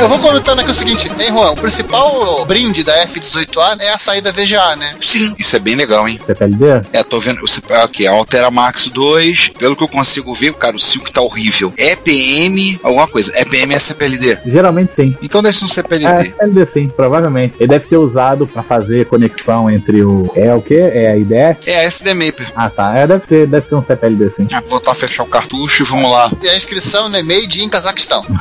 [0.00, 1.50] Eu vou comentando aqui o seguinte, hein, Juan?
[1.52, 4.94] O principal brinde da F18A é a saída VGA, né?
[5.00, 6.18] Sim, isso é bem legal, hein?
[6.26, 6.86] CPLD?
[6.92, 7.40] É, tô vendo.
[7.44, 9.50] o- Aqui, a Altera Max 2.
[9.58, 11.72] Pelo que eu consigo ver, cara, o 5 tá horrível.
[11.76, 13.32] EPM, alguma coisa.
[13.38, 14.38] EPM é CPLD.
[14.46, 15.16] Geralmente sim.
[15.22, 16.24] Então deve ser um É, CPLD.
[16.24, 17.54] CPLD sim, provavelmente.
[17.58, 20.30] Ele deve ser usado pra fazer conexão entre o.
[20.34, 20.74] É o que?
[20.76, 21.68] É a IDEC?
[21.70, 22.52] É, SD Maper.
[22.56, 22.96] Ah tá.
[22.96, 24.46] É, deve ser, deve ser um CPLD sim.
[24.52, 26.30] Ah, Vou voltar a fechar o cartucho e vamos lá.
[26.42, 28.24] E a inscrição é made in Cazaquistão.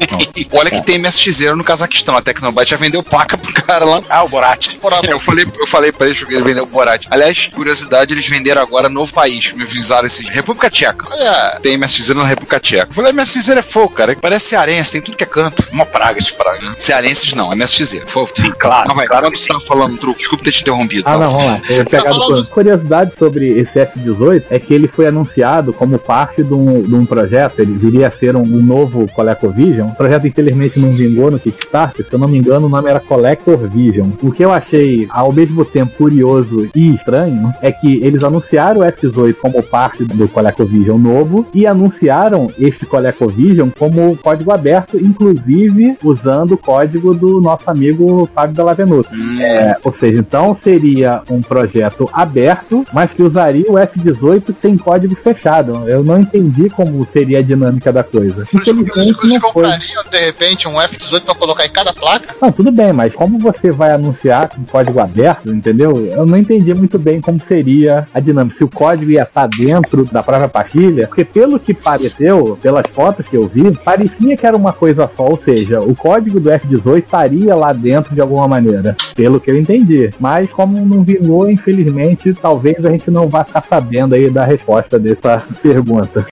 [0.52, 2.16] Olha que tem MSX no Cazaquistão.
[2.16, 4.02] A Tecnobyte já vendeu placa pro cara lá.
[4.08, 4.76] Ah, o Borat.
[5.04, 7.06] É, eu falei, eu falei pra eles que ele vendeu o Borat.
[7.08, 9.52] Aliás, curiosidade, eles venderam agora novo país.
[9.52, 11.06] Me avisaram esse República Tcheca.
[11.08, 12.88] Olha, Tem MSX na República Tcheca.
[12.90, 14.16] Eu falei, MSX é fogo, cara.
[14.20, 15.64] Parece cearense, tem tudo que é canto.
[15.72, 16.60] Uma praga esse praga.
[16.60, 16.74] Né?
[16.78, 18.00] Cearenses não, MSX.
[18.06, 18.32] Fofo.
[18.36, 21.04] Sim, claro, Mas vai, claro quando que você tava falando, truque, desculpa ter te interrompido.
[21.06, 21.18] Ah, tá?
[21.18, 21.60] não, vamos lá.
[21.68, 26.52] Eu pegado falando- Curiosidade sobre esse F-18 é que ele foi anunciado como parte de
[26.52, 29.88] um, de um projeto, ele viria a ser um, um novo ColecoVision.
[29.90, 33.00] O projeto, infelizmente, não vingou no Kickstarter, se eu não me engano, o nome era
[33.00, 34.10] Collector Vision.
[34.22, 38.84] O que eu achei, ao mesmo tempo, curioso e estranho é que eles anunciaram o
[38.84, 46.52] F-18 como parte do ColecoVision novo e anunciaram este ColecoVision como código aberto, inclusive usando
[46.52, 49.10] o código do nosso amigo Fábio Della Venuta.
[49.40, 55.14] É, ou seja, então seria um projeto aberto, mas que usaria o F18 sem código
[55.16, 55.88] fechado.
[55.88, 58.46] Eu não entendi como seria a dinâmica da coisa.
[58.52, 62.34] eles, eles, eles comprariam, de repente, um F18 pra colocar em cada placa?
[62.40, 66.04] Não, tudo bem, mas como você vai anunciar com código aberto, entendeu?
[66.06, 68.58] Eu não entendi muito bem como seria a dinâmica.
[68.58, 73.26] Se o código ia estar dentro da própria pastilha, porque pelo que pareceu, pelas fotos
[73.26, 76.98] que eu vi, parecia que era uma coisa só, ou seja, o código do F18
[76.98, 80.10] estaria lá dentro de alguma maneira, pelo que eu entendi.
[80.18, 84.98] Mas como não vingou, infelizmente, talvez a gente não vá ficar sabendo aí da resposta
[84.98, 86.26] dessa pergunta.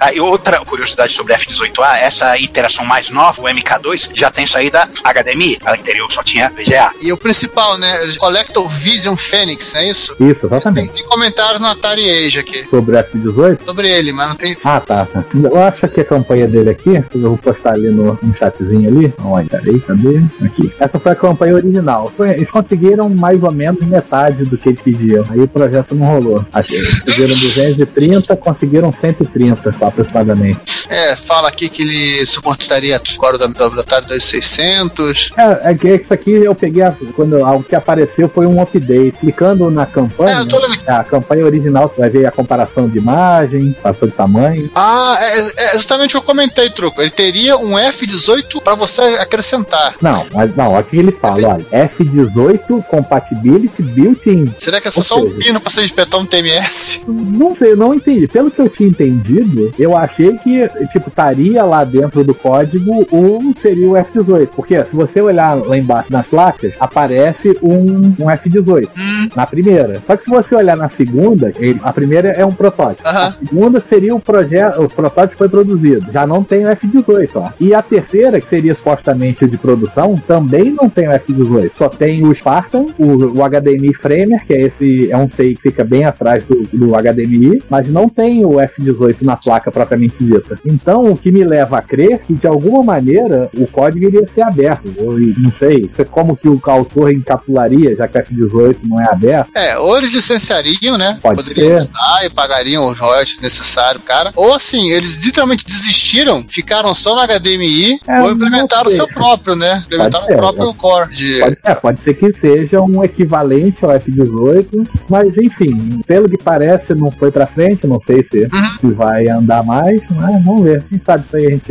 [0.00, 4.46] Ah, e outra curiosidade sobre a F18A, essa iteração mais nova, o MK2, já tem
[4.46, 5.58] saída HDMI.
[5.64, 6.90] A anterior só tinha VGA.
[7.00, 7.88] E o principal, né?
[8.18, 10.16] Collector Vision Phoenix, não é isso?
[10.20, 10.92] Isso, exatamente.
[10.92, 12.64] Tem comentário no Atari Age aqui.
[12.68, 14.56] Sobre o F18, Sobre ele, mas não tem.
[14.64, 15.06] Ah, tá.
[15.06, 15.24] tá.
[15.34, 19.12] Eu acho que a campanha dele aqui, eu vou postar ali no, no chatzinho ali.
[19.22, 20.18] Olha, peraí, cadê?
[20.44, 20.72] Aqui.
[20.78, 22.12] Essa foi a campanha original.
[22.16, 25.24] Foi- eles conseguiram mais ou menos metade do que eles pediam.
[25.30, 26.44] Aí o projeto não rolou.
[26.52, 30.86] Acho que eles pediram 230, conseguiram 130 tá, aproximadamente.
[30.88, 33.00] É, fala aqui que ele suportaria o
[33.38, 35.32] core do, do Atari 2600.
[35.36, 39.18] É, é que isso aqui eu peguei, a- quando o que apareceu foi um update.
[39.20, 40.90] Clicando na campanha, É, lendo aqui.
[40.90, 44.70] a campanha original, você vai ver a comparação de imagem, passou de tamanho.
[44.74, 47.00] Ah, é, é justamente o que eu comentei, Truco.
[47.00, 49.94] Ele teria um F18 pra você acrescentar.
[50.00, 55.18] Não, mas não, aqui ele fala, olha, F18 compatibility built-in Será que é só, só
[55.18, 57.00] um seja- pino pra você espetar um TMS?
[57.06, 58.26] Não sei, eu não entendi.
[58.28, 63.52] Pelo que eu tinha entendido, eu achei que, tipo, estaria lá dentro do código um
[63.60, 64.48] seria o F18.
[64.54, 68.88] Porque se você olhar lá embaixo nas placas, aparece um, um F18
[69.36, 70.00] na primeira.
[70.06, 73.08] Só que se você olhar na segunda, ele- a primeira é um protótipo.
[73.08, 76.10] A segunda seria o projeto, o protótipo foi produzido.
[76.12, 77.54] Já não tem o F18 lá.
[77.60, 81.70] E a terceira, que seria supostamente o de produção, também não tem o F18.
[81.76, 85.62] Só tem o Spartan, o, o HDMI Framer, que é esse, é um SEI que
[85.62, 90.58] fica bem atrás do, do HDMI, mas não tem o F18 na placa propriamente dita.
[90.66, 93.07] Então, o que me leva a crer que de alguma maneira
[93.54, 94.92] o código iria ser aberto.
[95.00, 99.50] Ou, não sei, como que o autor encapsularia, já que o F18 não é aberto.
[99.54, 101.18] É, ou eles licenciariam, né?
[101.22, 101.88] Pode Poderiam ser.
[101.90, 104.32] usar e pagariam os royalties necessários, cara.
[104.36, 109.54] Ou assim, eles literalmente desistiram, ficaram só no HDMI, É, ou implementaram o seu próprio,
[109.56, 109.82] né?
[109.86, 111.38] Implementaram ser, o próprio core de.
[111.40, 116.94] Pode, é, pode ser que seja um equivalente ao F18, mas enfim, pelo que parece,
[116.94, 117.86] não foi pra frente.
[117.86, 118.48] Não sei se,
[118.80, 120.82] se vai andar mais, mas vamos ver.
[120.88, 121.68] Quem sabe isso aí a gente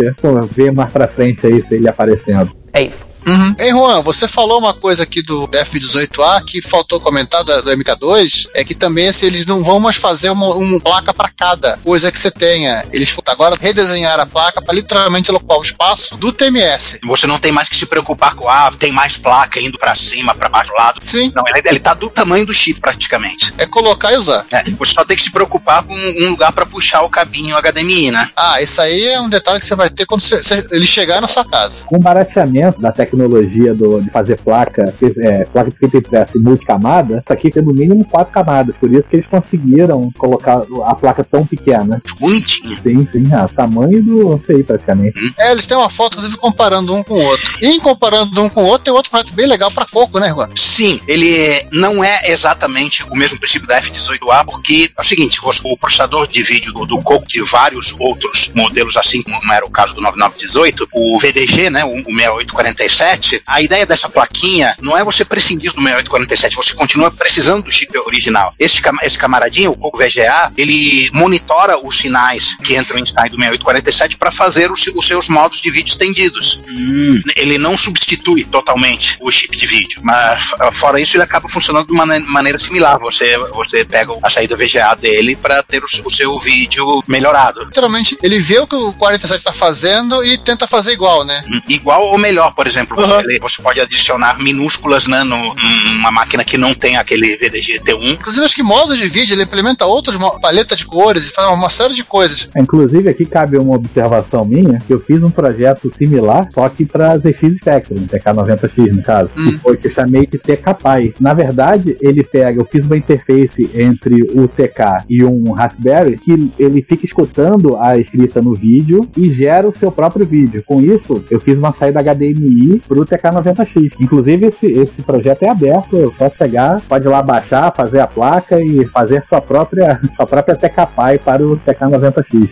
[0.52, 2.52] vê mais pra frente aí se ele aparecendo.
[2.74, 2.82] A
[3.28, 3.56] Uhum.
[3.60, 8.48] Ei, Juan, você falou uma coisa aqui do F18A que faltou comentar do, do MK2,
[8.54, 12.12] é que também assim, eles não vão mais fazer uma, uma placa para cada coisa
[12.12, 12.84] que você tenha.
[12.92, 17.00] Eles agora redesenhar a placa para literalmente ocupar o espaço do TMS.
[17.06, 20.34] Você não tem mais que se preocupar com, ah, tem mais placa indo pra cima,
[20.34, 21.00] pra baixo, lado.
[21.04, 21.32] Sim.
[21.36, 23.54] Não, ele, ele tá do tamanho do chip praticamente.
[23.58, 24.46] É colocar e usar.
[24.52, 28.12] É, você só tem que se preocupar com um lugar pra puxar o cabinho HDMI,
[28.12, 28.30] né?
[28.36, 31.20] Ah, isso aí é um detalhe que você vai ter quando você- você- ele chegar
[31.20, 31.84] na sua casa.
[31.86, 36.38] Com o barateamento da tecnologia tecnologia do, de fazer placa, é, placa de fita impressa
[36.38, 38.76] em multicamada, aqui tem no mínimo quatro camadas.
[38.80, 42.02] Por isso que eles conseguiram colocar a placa tão pequena.
[42.20, 42.78] Bonitinha.
[42.84, 43.24] Sim, sim.
[43.34, 45.18] Ah, tamanho do, não sei, praticamente.
[45.40, 47.58] É, eles têm uma foto, inclusive, comparando um com o outro.
[47.62, 50.50] E comparando um com o outro, tem outro projeto bem legal para coco, né, Juan?
[50.56, 55.78] Sim, ele não é exatamente o mesmo princípio da F18A, porque é o seguinte, o
[55.78, 59.96] processador de vídeo do, do coco de vários outros modelos, assim como era o caso
[59.96, 63.07] do 9918, o VDG, né, o 6847,
[63.46, 67.98] a ideia dessa plaquinha não é você prescindir do 6847, você continua precisando do chip
[68.00, 68.54] original.
[68.60, 73.38] Esse, esse camaradinho, o Coco VGA, ele monitora os sinais que entram em sair do
[73.38, 76.60] 6847 para fazer os, os, seus modos de vídeo estendidos.
[76.68, 77.22] Hum.
[77.36, 81.88] Ele não substitui totalmente o chip de vídeo, mas ah, fora isso ele acaba funcionando
[81.88, 83.00] de uma maneira similar.
[83.00, 87.66] Você, você pega a saída VGA dele para ter o, o, seu vídeo melhorado.
[87.66, 91.44] Literalmente, ele vê o que o 47 está fazendo e tenta fazer igual, né?
[91.48, 93.24] Hum, igual ou melhor, por exemplo, você, Uhum.
[93.42, 98.14] você pode adicionar minúsculas né, no, numa máquina que não tem aquele VDG T1.
[98.14, 101.48] Inclusive, acho que modo de vídeo ele implementa outros mo- paleta de cores e faz
[101.50, 102.50] uma série de coisas.
[102.58, 107.18] Inclusive, aqui cabe uma observação minha, que eu fiz um projeto similar, só que para
[107.18, 109.52] ZX Spectrum, TK90X no caso, Hum.
[109.52, 111.14] que foi que eu chamei de TK Pi.
[111.20, 116.32] Na verdade, ele pega, eu fiz uma interface entre o TK e um Raspberry, que
[116.60, 120.64] ele fica escutando a escrita no vídeo e gera o seu próprio vídeo.
[120.66, 123.94] Com isso, eu fiz uma saída HDMI pro TK90X.
[124.00, 128.08] Inclusive, esse, esse projeto é aberto, é só pegar, pode ir lá baixar, fazer a
[128.08, 132.50] placa e fazer sua própria, sua própria TK Pi para o TK90X.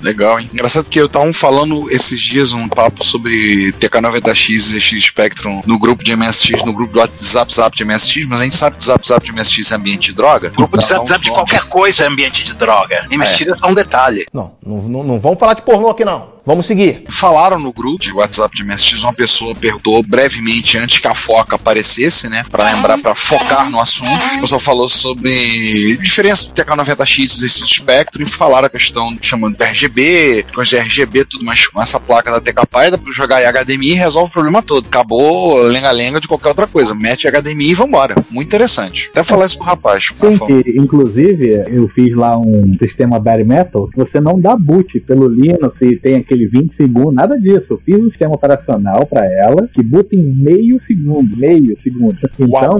[0.00, 0.50] Legal, hein?
[0.52, 5.78] Engraçado que eu tava falando esses dias um papo sobre TK90X e ZX Spectrum no
[5.78, 8.82] grupo de MSX, no grupo do WhatsApp Zap de MSX, mas a gente sabe que
[8.82, 10.50] o Zap Zap de MSX é ambiente de droga.
[10.50, 13.06] Grupo de Então, zap, zap de qualquer coisa é ambiente de droga.
[13.10, 14.26] MSX é só um detalhe.
[14.32, 16.33] Não, não, não, não vamos falar de pornô aqui não.
[16.46, 17.04] Vamos seguir.
[17.08, 21.56] Falaram no grupo de WhatsApp de MSX, uma pessoa perguntou brevemente antes que a foca
[21.56, 22.44] aparecesse, né?
[22.50, 24.10] Pra lembrar, pra focar no assunto.
[24.36, 29.56] A pessoa falou sobre diferença do TK90X e ZX Spectrum e falaram a questão chamando
[29.56, 33.42] de RGB, coisa de RGB, tudo mais com essa placa da TK-Pi, dá pra jogar
[33.42, 34.86] em HDMI e resolve o problema todo.
[34.86, 36.94] Acabou lenga-lenga de qualquer outra coisa.
[36.94, 38.16] Mete HDMI e vambora.
[38.30, 39.08] Muito interessante.
[39.12, 40.08] Até falar isso pro rapaz.
[40.10, 40.62] por Sim, favor.
[40.62, 45.26] que, inclusive eu fiz lá um sistema bare metal, que você não dá boot pelo
[45.26, 47.66] Linux e tem aquele 20 segundos, nada disso.
[47.70, 52.16] Eu fiz um sistema operacional para ela que boot em meio segundo, meio segundo.
[52.38, 52.78] Então,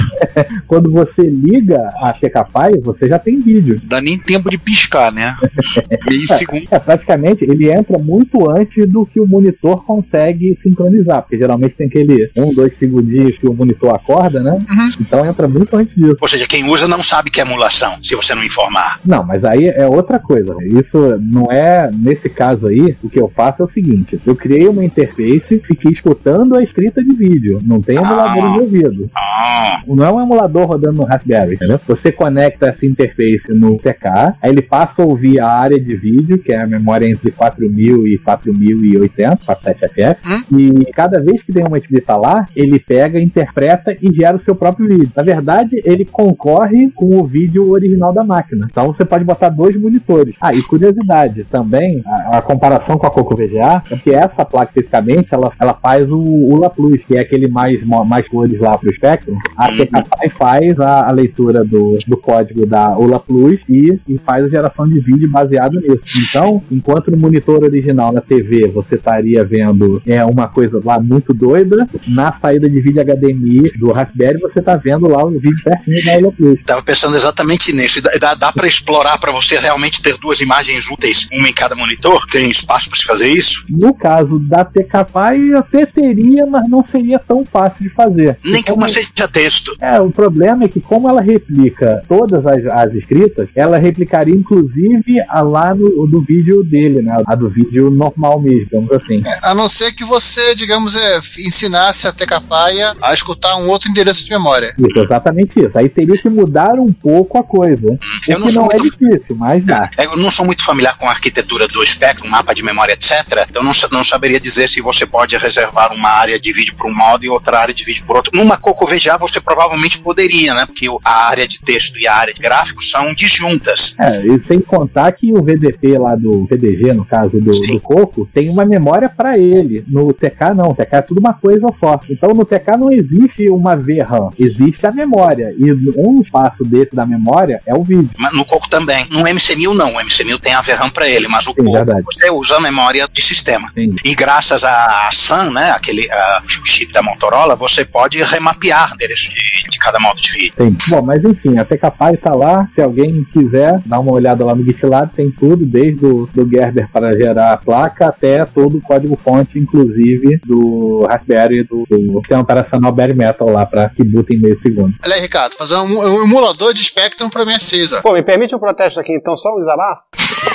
[0.66, 3.80] quando você liga a TKPy, você já tem vídeo.
[3.84, 5.36] Dá nem tempo de piscar, né?
[6.08, 6.66] Meio segundo.
[6.70, 11.86] É, praticamente ele entra muito antes do que o monitor consegue sincronizar, porque geralmente tem
[11.86, 14.58] aquele um, dois segundinhos que o monitor acorda, né?
[15.00, 16.16] Então entra muito antes disso.
[16.20, 19.00] Ou seja, quem usa não sabe que é emulação, se você não informar.
[19.04, 20.54] Não, mas aí é outra coisa.
[20.62, 24.68] Isso não é, nesse caso aí, o que eu faço é o seguinte: eu criei
[24.68, 27.60] uma interface, fiquei escutando a escrita de vídeo.
[27.64, 29.10] Não tem emulador envolvido.
[29.16, 31.80] Ah, Não é um emulador rodando no Raspberry, entendeu?
[31.86, 36.38] Você conecta essa interface no TK, aí ele passa a ouvir a área de vídeo,
[36.38, 40.16] que é a memória entre 4000 e 4080, 47FF,
[40.56, 44.54] e cada vez que tem uma escrita lá, ele pega, interpreta e gera o seu
[44.54, 45.10] próprio vídeo.
[45.16, 48.66] Na verdade, ele concorre com o vídeo original da máquina.
[48.70, 50.34] Então você pode botar dois monitores.
[50.40, 54.72] Ah, e curiosidade, também, a, a comparação com a Coco VGA, é que essa placa
[54.82, 58.92] especificamente, ela, ela faz o ULA Plus, que é aquele mais, mais cores lá pro
[58.94, 59.36] Spectrum.
[59.56, 64.44] A TKPy faz a, a leitura do, do código da ULA Plus e, e faz
[64.44, 66.02] a geração de vídeo baseado nisso.
[66.28, 71.32] Então, enquanto no monitor original na TV você estaria vendo é, uma coisa lá muito
[71.32, 76.04] doida, na saída de vídeo HDMI do Raspberry você tá vendo lá o vídeo certinho
[76.04, 76.62] da ULA Plus.
[76.64, 78.00] tava pensando exatamente nisso.
[78.02, 81.74] Dá, dá, dá para explorar para você realmente ter duas imagens úteis, uma em cada
[81.74, 82.26] monitor?
[82.26, 83.64] Tem espaço para se fazer isso?
[83.70, 88.38] No caso da TKPy, até teria, mas não seria tão fácil de fazer.
[88.44, 89.76] Nem que Como- uma seja texto.
[89.80, 95.20] É, o problema é que como ela replica todas as, as escritas, ela replicaria inclusive
[95.28, 97.22] a lá no, do vídeo dele, né?
[97.26, 99.22] A do vídeo normal mesmo, digamos assim.
[99.42, 104.24] A não ser que você, digamos, é, ensinasse a Tecapaia a escutar um outro endereço
[104.24, 104.68] de memória.
[104.78, 105.76] Isso, exatamente isso.
[105.76, 107.98] Aí teria que mudar um pouco a coisa.
[108.28, 109.90] Eu não não é muito difícil, mas dá.
[109.96, 113.46] É, Eu não sou muito familiar com a arquitetura do espectro, mapa de memória, etc.
[113.48, 116.94] Então não, não saberia dizer se você pode reservar uma área de vídeo para um
[116.94, 118.32] modo e outra área de vídeo por outro.
[118.34, 120.66] Numa Coco VGA você provavelmente poderia, né?
[120.66, 123.94] Porque a área de texto e a área de gráficos são disjuntas.
[123.98, 128.28] É, e sem contar que o VDP lá do VDG, no caso do, do Coco,
[128.32, 129.84] tem uma memória pra ele.
[129.88, 132.00] No TK não, o TK é tudo uma coisa só.
[132.08, 135.54] Então no TK não existe uma VRAM, existe a memória.
[135.58, 138.10] E um espaço desse da memória é o vídeo.
[138.18, 139.06] Mas no Coco também.
[139.10, 139.94] No MC1000 não.
[139.94, 142.02] O MC1000 tem a VRAM para ele, mas o Sim, Coco verdade.
[142.04, 143.70] você usa a memória de sistema.
[143.72, 143.94] Sim.
[144.04, 149.30] E graças à SAM, né, aquele ah, o chip da Motorola, você pode remapear endereço
[149.30, 150.54] de, de cada modo de vídeo.
[150.56, 150.76] Tem.
[150.88, 152.68] Bom, mas enfim, a TKPy tá lá.
[152.74, 156.88] Se alguém quiser dar uma olhada lá no GitLab, tem tudo, desde o do Gerber
[156.90, 162.92] para gerar a placa até todo o código-fonte, inclusive do Raspberry do, do sistema operacional
[162.92, 164.94] Bare Metal lá para que boot em meio segundo.
[165.04, 168.02] Olha aí, Ricardo, fazer um, um emulador de Spectrum pra minha CISA.
[168.02, 170.02] Pô, me permite um protesto aqui, então, só um desabafo?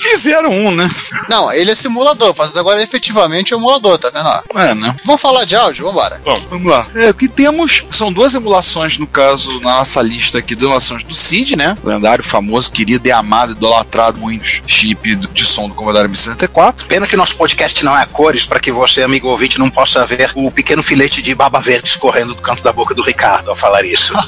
[0.00, 0.88] Fizeram um, né?
[1.28, 4.60] Não, ele é simulador, fazendo agora efetivamente o emulador, tá vendo?
[4.60, 4.96] É, né?
[5.04, 6.20] Vamos falar de áudio, vambora.
[6.24, 6.86] Bom, vamos lá.
[6.94, 11.02] É, o que temos são duas emulações, no caso, na nossa lista aqui, duas emulações
[11.02, 11.76] do CID, né?
[11.82, 16.86] O lendário, famoso, querido e amado, idolatrado, muitos chip de som do Commodore 64.
[16.86, 20.04] Pena que nosso podcast não é a cores, para que você, amigo ouvinte, não possa
[20.06, 23.56] ver o pequeno filete de baba verde escorrendo do canto da boca do Ricardo ao
[23.56, 24.12] falar isso.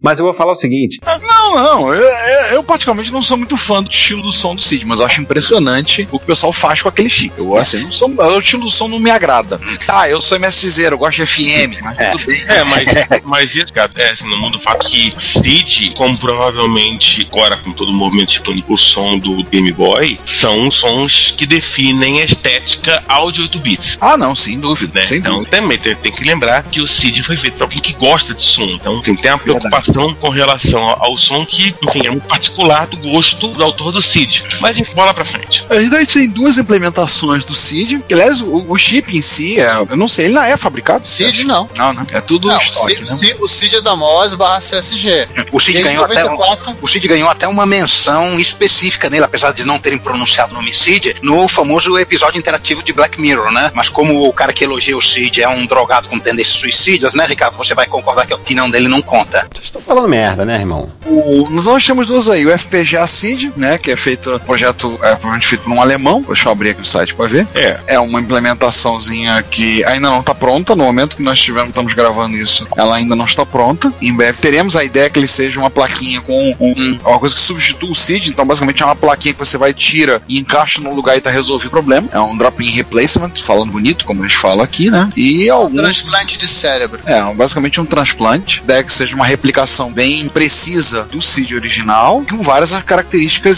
[0.00, 3.45] Mas eu vou falar o seguinte: Não, não, eu, eu, eu particularmente não sou muito
[3.54, 6.52] fã do estilo do som do CID, mas eu acho impressionante o que o pessoal
[6.54, 7.34] faz com aquele chip.
[7.36, 9.60] Eu, assim, não sou, o estilo do som não me agrada.
[9.86, 12.10] Ah, eu sou MSZ, eu gosto de FM, mas É.
[12.12, 12.42] tudo bem.
[12.48, 12.84] É, mas,
[13.24, 17.72] mas isso, cara, é, assim, no mundo do fato que Seed, como provavelmente agora com
[17.72, 23.02] todo o movimento tectônico, o som do Game Boy, são sons que definem a estética
[23.08, 23.98] áudio 8 bits.
[24.00, 25.06] Ah, não, sem dúvida, Né?
[25.06, 25.50] sem Então dúvida.
[25.56, 28.42] também tem, tem que lembrar que o Seed foi feito para alguém que gosta de
[28.42, 28.62] som.
[28.64, 29.60] Então tem, tem uma Verdade.
[29.68, 33.92] preocupação com relação ao, ao som que, enfim, é muito particular do gosto do autor
[33.92, 34.40] do Seed.
[34.60, 35.64] Mas enfim, bola pra frente.
[35.68, 39.70] A gente tem duas implementações do CID, que aliás, o, o chip em si, é,
[39.90, 41.06] eu não sei, ele não é fabricado?
[41.06, 41.68] CID não.
[41.76, 43.16] Não, não, é tudo Não, o estoque, CID, né?
[43.16, 45.28] CID o CID é da MOS barra CSG.
[45.52, 49.52] O Cid ganhou até um, 94, o Cid ganhou até uma menção específica nele, apesar
[49.52, 53.70] de não terem pronunciado o nome Cid, no famoso episódio interativo de Black Mirror, né?
[53.74, 57.26] Mas como o cara que elogia o Cid é um drogado com tendências suicidas, né,
[57.26, 57.56] Ricardo?
[57.56, 59.46] Você vai concordar que a opinião dele não conta.
[59.52, 60.90] vocês estão falando merda, né, irmão?
[61.04, 65.10] O- nós temos duas aí, o FPGA CID, né, que é feito, um projeto é,
[65.10, 67.46] provavelmente feito por um alemão, deixa eu abrir aqui o site para ver.
[67.54, 67.80] É.
[67.86, 72.36] É uma implementaçãozinha que ainda não está pronta, no momento que nós tivemos, estamos gravando
[72.36, 73.92] isso, ela ainda não está pronta.
[74.02, 77.34] Em breve teremos a ideia que ele seja uma plaquinha com um, um- uma coisa
[77.34, 80.80] que substitua o CID, então basicamente é uma plaquinha que você vai, tira e encaixa
[80.80, 82.08] no lugar e tá resolvido o problema.
[82.12, 85.08] É um drop-in replacement, falando bonito, como eles falam aqui, né?
[85.16, 87.00] E alguns transplante de cérebro.
[87.06, 88.60] é, basicamente um transplante.
[88.62, 93.05] Ideia que seja uma replicação bem precisa do CID original, com várias características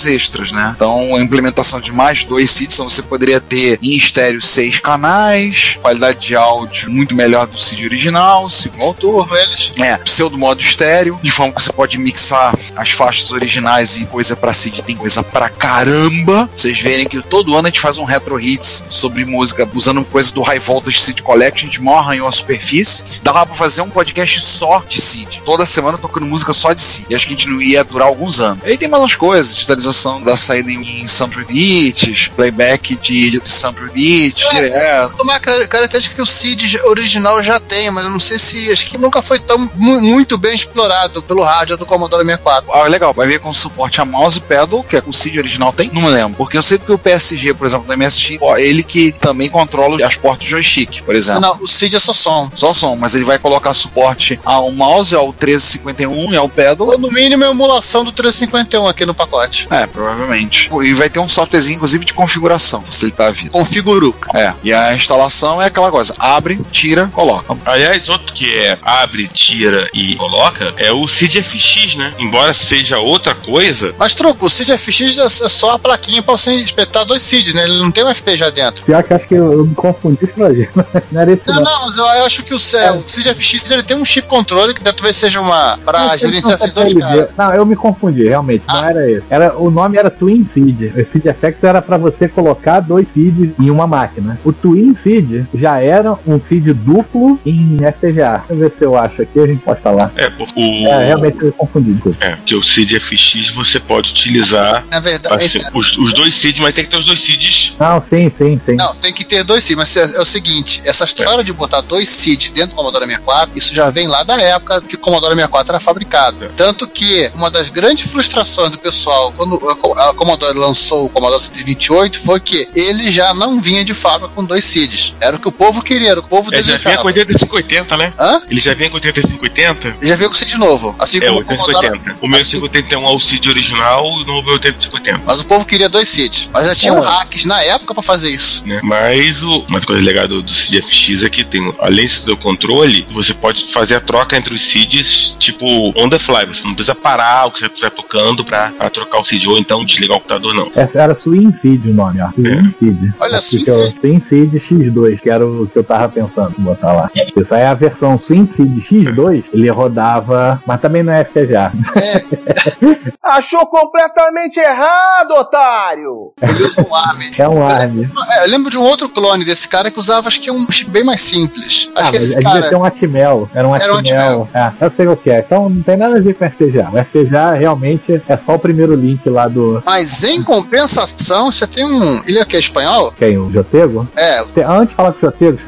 [0.06, 0.72] extras, né?
[0.74, 5.78] Então, a implementação de mais dois CIDs, então você poderia ter em estéreo seis canais,
[5.80, 9.28] qualidade de áudio muito melhor do CID original, segundo o autor.
[9.36, 9.70] Eles.
[9.78, 14.36] É, pseudo modo estéreo, de forma que você pode mixar as faixas originais e coisa
[14.36, 16.48] pra CID tem coisa pra caramba.
[16.54, 20.32] Vocês verem que todo ano a gente faz um retro hits sobre música usando coisa
[20.32, 23.04] do High Voltage CID Collection, a gente mó arranhou a superfície.
[23.22, 25.42] Dava pra fazer um podcast só de CID.
[25.44, 27.06] Toda semana tocando música só de CID.
[27.10, 28.64] E acho que a gente não ia durar alguns anos.
[28.64, 33.48] Aí tem mais umas coisas, digitalização da saída em, em sample bits, playback de, de
[33.48, 35.22] sample bits, É, direto.
[35.22, 38.70] Uma car- característica que o CID original já tem, mas eu não sei se.
[38.72, 42.72] Acho que nunca foi tão mu- muito bem explorado pelo rádio do Commodore 64.
[42.72, 45.72] Ah, legal, vai vir com suporte a mouse e pedal, que é o CID original
[45.72, 45.90] tem?
[45.92, 46.36] Não me lembro.
[46.36, 50.16] Porque eu sei que o PSG, por exemplo, do MSX, ele que também controla as
[50.16, 51.40] portas joystick, por exemplo.
[51.40, 52.50] Não, o CID é só som.
[52.54, 56.98] Só som, mas ele vai colocar suporte ao mouse, ao 1351 e ao pedal.
[56.98, 59.27] No mínimo é emulação do 351 aqui no pacote.
[59.70, 60.70] É, provavelmente.
[60.82, 63.50] E vai ter um softwarezinho, inclusive, de configuração, facilitar a vida.
[63.50, 64.14] Configuru.
[64.34, 67.56] É, e a instalação é aquela coisa: abre, tira, coloca.
[67.64, 72.14] Aliás, outro que é abre, tira e coloca é o CID FX, né?
[72.18, 76.32] Embora seja outra coisa, Mas troco, o CID FX é é só a plaquinha pra
[76.32, 77.64] você espetar dois CIDs, né?
[77.64, 78.82] Ele não tem um FPGA dentro.
[78.84, 80.84] Pior que acho que eu, eu me confundi esse projeto.
[81.12, 81.62] Não era esse Não, não.
[81.64, 84.26] não, mas eu eu acho que o, C- o CID FX ele tem um chip
[84.26, 85.78] controle que talvez seja uma.
[85.84, 87.28] pra Não, gerenciar esses dois caras.
[87.36, 88.64] Não, eu me confundi, realmente.
[88.66, 90.86] Não era Era, o nome era Twin Feed.
[90.86, 94.38] O Feed Effect era pra você colocar dois feeds em uma máquina.
[94.44, 98.44] O Twin Feed já era um feed duplo em FPGA.
[98.48, 100.12] Deixa eu ver se eu acho aqui, a gente pode falar.
[100.16, 101.96] É, o, É, realmente eu confundi.
[102.20, 106.60] é, porque o CID FX você pode utilizar Na verdade, esse- os, os dois CIDs,
[106.60, 107.74] mas tem que ter os dois CIDs.
[107.78, 108.74] Não, sim, sim, sim.
[108.76, 111.80] Não, tem que ter dois seeds, mas é, é o seguinte, essa história de botar
[111.80, 115.34] dois seeds dentro do Commodore 64, isso já vem lá da época que o Commodore
[115.34, 116.48] 64 era fabricado.
[116.56, 121.08] Tanto que uma das grandes frustrações do pessoal quando a Co- a Commodore lançou o
[121.08, 125.14] Commodore 128 foi que ele já não vinha de fábrica com dois seeds.
[125.20, 127.02] Era o que o povo queria, era o que o povo É, já vinha desejava.
[127.02, 128.12] com 8580, né?
[128.18, 128.42] Hã?
[128.50, 129.88] Ele já vinha com 8580?
[130.00, 131.76] Ele já veio com seed novo, assim É, como o Commodore...
[131.76, 132.18] 8080.
[132.20, 135.22] O meu 581 é o CID original, o novo é 8580.
[135.26, 136.48] Mas o povo queria dois seeds.
[136.52, 137.06] Mas já tinham É.
[137.06, 138.66] hacks na época pra fazer isso.
[138.66, 138.80] né?
[138.82, 143.06] Mas o, uma coisa legal do, do CID FX é que tem, além do controle,
[143.12, 145.66] você pode fazer a troca entre os CIDs, tipo,
[146.00, 146.46] on the fly.
[146.46, 149.58] Você não precisa parar o que você estiver tocando pra, pra trocar o CID, ou
[149.58, 150.70] então desligar o computador, não.
[150.74, 152.30] Essa era Swing Feed o nome, ó.
[152.32, 153.14] Swing Feed.
[153.20, 154.00] Olha, Swing é Feed.
[154.00, 157.10] Swing Feed X2, que era o que eu tava pensando em botar lá.
[157.14, 161.72] Isso aí é a versão Swing Feed X2, ele rodava, mas também não é FPGA.
[163.22, 166.32] Achou completamente errado, otário!
[166.40, 167.20] Ele usa um ARM.
[167.36, 168.02] É um ARM.
[168.30, 170.90] É, eu lembro de um outro clone desse cara que usava, acho que um chip
[170.90, 171.90] bem mais simples.
[171.94, 172.68] Acho Ah, que esse devia cara.
[172.68, 173.50] ser um Atmel.
[173.54, 174.48] Era um Era um Atmel.
[174.54, 175.40] É, eu sei o que é.
[175.40, 176.88] Então não tem nada a ver com FPGA.
[176.92, 179.82] O FPGA realmente é só o primeiro link lá do.
[179.84, 182.20] Mas em compensação, você tem um.
[182.26, 183.12] Ele é que é espanhol?
[183.16, 183.36] Quem?
[183.38, 184.06] O Jotego?
[184.16, 185.58] É, Te- Antes de falar com o Jotego,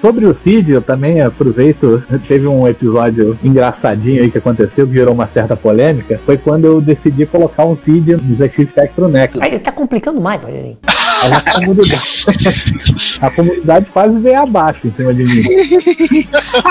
[0.00, 2.02] sobre o Cid, eu também aproveito.
[2.26, 6.20] Teve um episódio engraçadinho aí que aconteceu, que gerou uma certa polêmica.
[6.24, 9.40] Foi quando eu decidi colocar um Cid no ZX Spectrum Next.
[9.42, 10.78] Aí ele tá complicando mais, Rogerinho.
[11.22, 12.00] Aí a comunidade,
[13.22, 15.42] a comunidade quase veio abaixo em cima de mim.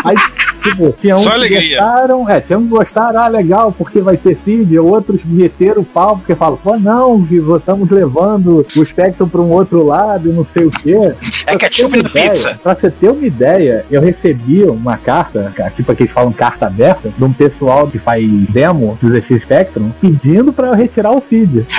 [0.04, 0.16] Aí,
[0.64, 1.78] tipo, tinha uns Só alegria.
[1.82, 6.18] gostaram, é, tinha uns gostaram, ah, legal, porque vai ter feed, outros meteram o pau,
[6.18, 10.46] porque falam, pô, não, que estamos levando o Spectrum para um outro lado e não
[10.54, 11.14] sei o quê.
[11.48, 12.60] É ketchup na ideia- pizza.
[12.62, 16.68] Pra você ter uma ideia, eu recebi uma carta, ca- tipo aqui eles falam carta
[16.68, 21.22] aberta, de um pessoal que faz demo do ZX Spectrum, pedindo pra eu retirar o
[21.22, 21.66] feed.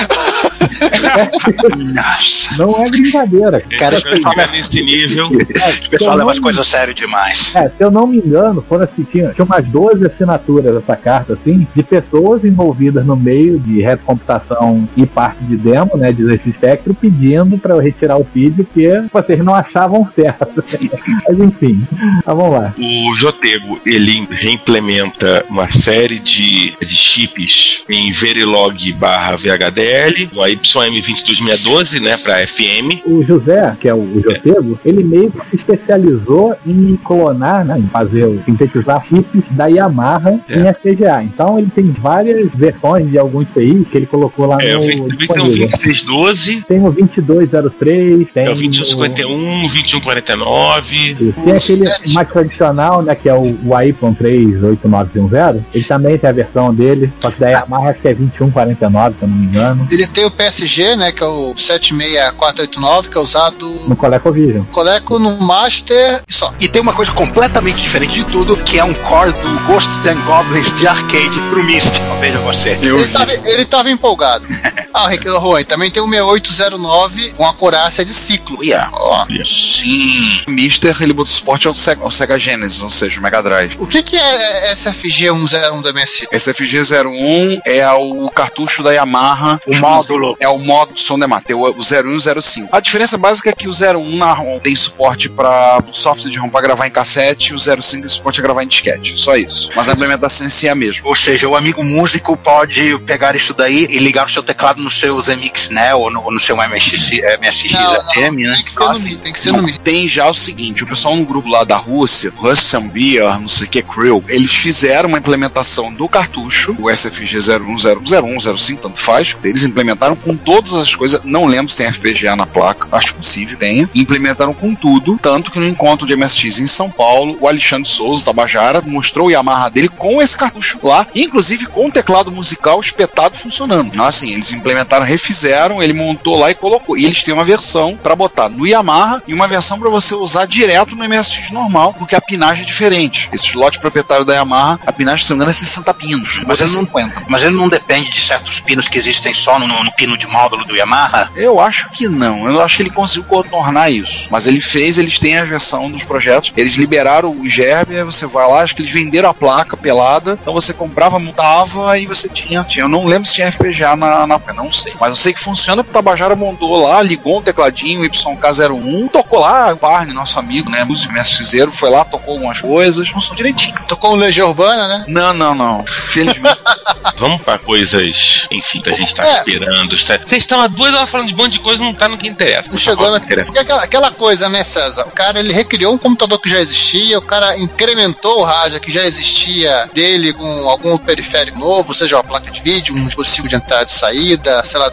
[1.95, 2.57] Nossa.
[2.57, 3.61] Não é brincadeira.
[3.79, 5.27] Cara, Então, chegar nesse nível.
[5.29, 7.55] O pessoal leva as coisas a sério demais.
[7.55, 11.35] É, se eu não me engano, foram assim, tinha, tinha umas 12 assinaturas dessa carta,
[11.35, 16.95] assim, de pessoas envolvidas no meio de retrocomputação e parte de demo, né, de Spectrum,
[16.95, 20.65] pedindo pra eu retirar o feed, porque vocês não achavam certo.
[21.27, 21.87] Mas enfim,
[22.25, 22.75] tá, vamos lá.
[22.79, 32.01] O Jotego, ele reimplementa uma série de, de chips em Verilog barra VHDL, no YM22612,
[32.01, 33.01] né, pra FM.
[33.07, 37.87] O José, que é o, Jotego, ele meio que se especializou em clonar, né, em
[37.89, 40.59] fazer, o- sintetizar chips da Yamaha É.
[40.61, 41.23] em FPGA.
[41.23, 44.83] Então ele tem várias versões de alguns CIs que ele colocou lá É, eu no
[44.87, 45.69] vi eu vi que tem o disponível.
[45.69, 51.17] 2612, Tem o 2203, tem é o 2151, 2149.
[51.21, 55.61] o- Tem aquele mais tradicional, né, que é o, o AY389110.
[55.75, 59.25] Ele também tem a versão dele, só que da Yamaha acho que é 2149, se
[59.25, 61.13] eu não me engano, ele tem o PSG, né?
[61.13, 64.59] Que é o 76489, que é usado no ColecoVision.
[64.59, 66.53] no Coleco, no Master e só.
[66.61, 70.21] E tem uma coisa completamente diferente de tudo, que é um core do Ghosts and
[70.27, 72.01] Goblins de arcade pro Myst.
[72.21, 72.71] Veja você.
[72.81, 74.47] Ele tava, ele tava empolgado.
[74.93, 78.63] ah, Ricardo Juan, também tem o 6809 com acurácia de ciclo.
[78.63, 78.91] Yeah.
[78.93, 80.43] Ó, Sim.
[80.47, 83.77] O Mister, ele botou suporte ao Sega, ao Sega Genesis, ou seja, o Mega Drive.
[83.79, 86.29] O que, que é SFG 101 do MSI?
[86.33, 89.61] Esse FG01 é o cartucho da Yamaha.
[89.67, 90.26] O módulo.
[90.41, 92.69] É o módulo som de mate, o o 01 e o 05.
[92.73, 96.49] A diferença básica é que o 01 na ROM tem suporte para software de ROM
[96.49, 99.19] para gravar em cassete e o 05 tem suporte a gravar em disquete.
[99.19, 99.71] Só isso.
[99.75, 101.07] Mas a implementação em si é a mesma.
[101.07, 104.91] Ou seja, o amigo músico pode pegar isso daí e ligar o seu teclado no
[104.91, 105.95] seu ZMix, né?
[105.95, 107.11] Ou no, ou no seu MSX,
[107.41, 108.55] MSX Não, não, ATM, né?
[108.57, 109.79] Tem que ser no Mi, tem que ser no Mi.
[109.79, 113.67] Tem já o seguinte, o pessoal no grupo lá da Rússia, Russian Beer, não sei
[113.67, 119.37] o que, Krill, eles fizeram uma implementação do cartucho, o SFG 01, 05, tanto faz,
[119.45, 123.57] eles implementaram com todas as coisas, não lembro se tem FPGA na placa, acho possível,
[123.59, 127.89] tenha, implementaram com tudo, tanto que no encontro de MSX em São Paulo, o Alexandre
[127.89, 132.81] Souza, Tabajara, mostrou o Yamaha dele com esse cartucho lá, inclusive com o teclado musical
[132.81, 134.01] espetado funcionando.
[134.03, 136.97] Assim, eles implementaram, refizeram, ele montou lá e colocou.
[136.97, 140.47] E eles têm uma versão para botar no Yamaha e uma versão para você usar
[140.47, 143.29] direto no MSX normal, porque a pinagem é diferente.
[143.33, 146.39] Esse slot proprietário da Yamaha, a pinagem, se não me engano, é 60 pinos.
[146.47, 147.23] Mas Mas é ele não- 50.
[147.29, 150.77] Mas ele não depende de certos pinos que existem só no, no de módulo do
[150.77, 151.31] Yamaha?
[151.35, 152.47] Eu acho que não.
[152.47, 154.29] Eu acho que ele conseguiu contornar isso.
[154.31, 156.53] Mas ele fez, eles têm a versão dos projetos.
[156.55, 160.39] Eles liberaram o Gerber, você vai lá, acho que eles venderam a placa pelada.
[160.43, 162.63] Então você comprava, montava e você tinha.
[162.65, 164.93] tinha eu não lembro se tinha FPGA na, na não sei.
[165.01, 169.41] Mas eu sei que funciona porque o Tabajara montou lá, ligou um tecladinho YK01, tocou
[169.41, 170.85] lá, o Barney, nosso amigo, né?
[170.85, 173.77] Músico mestre Ciseiro, foi lá, tocou algumas coisas, funcionou direitinho.
[173.89, 175.05] Tocou um Legião Urbana, né?
[175.09, 175.85] Não, não, não.
[175.87, 176.59] Felizmente.
[177.19, 179.39] Vamos pra coisas, enfim, que a gente tá É.
[179.39, 179.96] esperando.
[180.05, 182.29] Vocês estão há duas horas falando de um monte de coisa não tá no que
[182.29, 182.71] interessa.
[182.71, 183.21] Não chegou na.
[183.21, 183.47] que interessa.
[183.47, 185.07] Porque aquela, aquela coisa, né, César?
[185.07, 188.91] O cara ele recriou um computador que já existia, o cara incrementou o rádio que
[188.91, 193.57] já existia dele com algum periférico novo, seja uma placa de vídeo, um dispositivo de
[193.57, 194.91] entrada e saída, sei lá.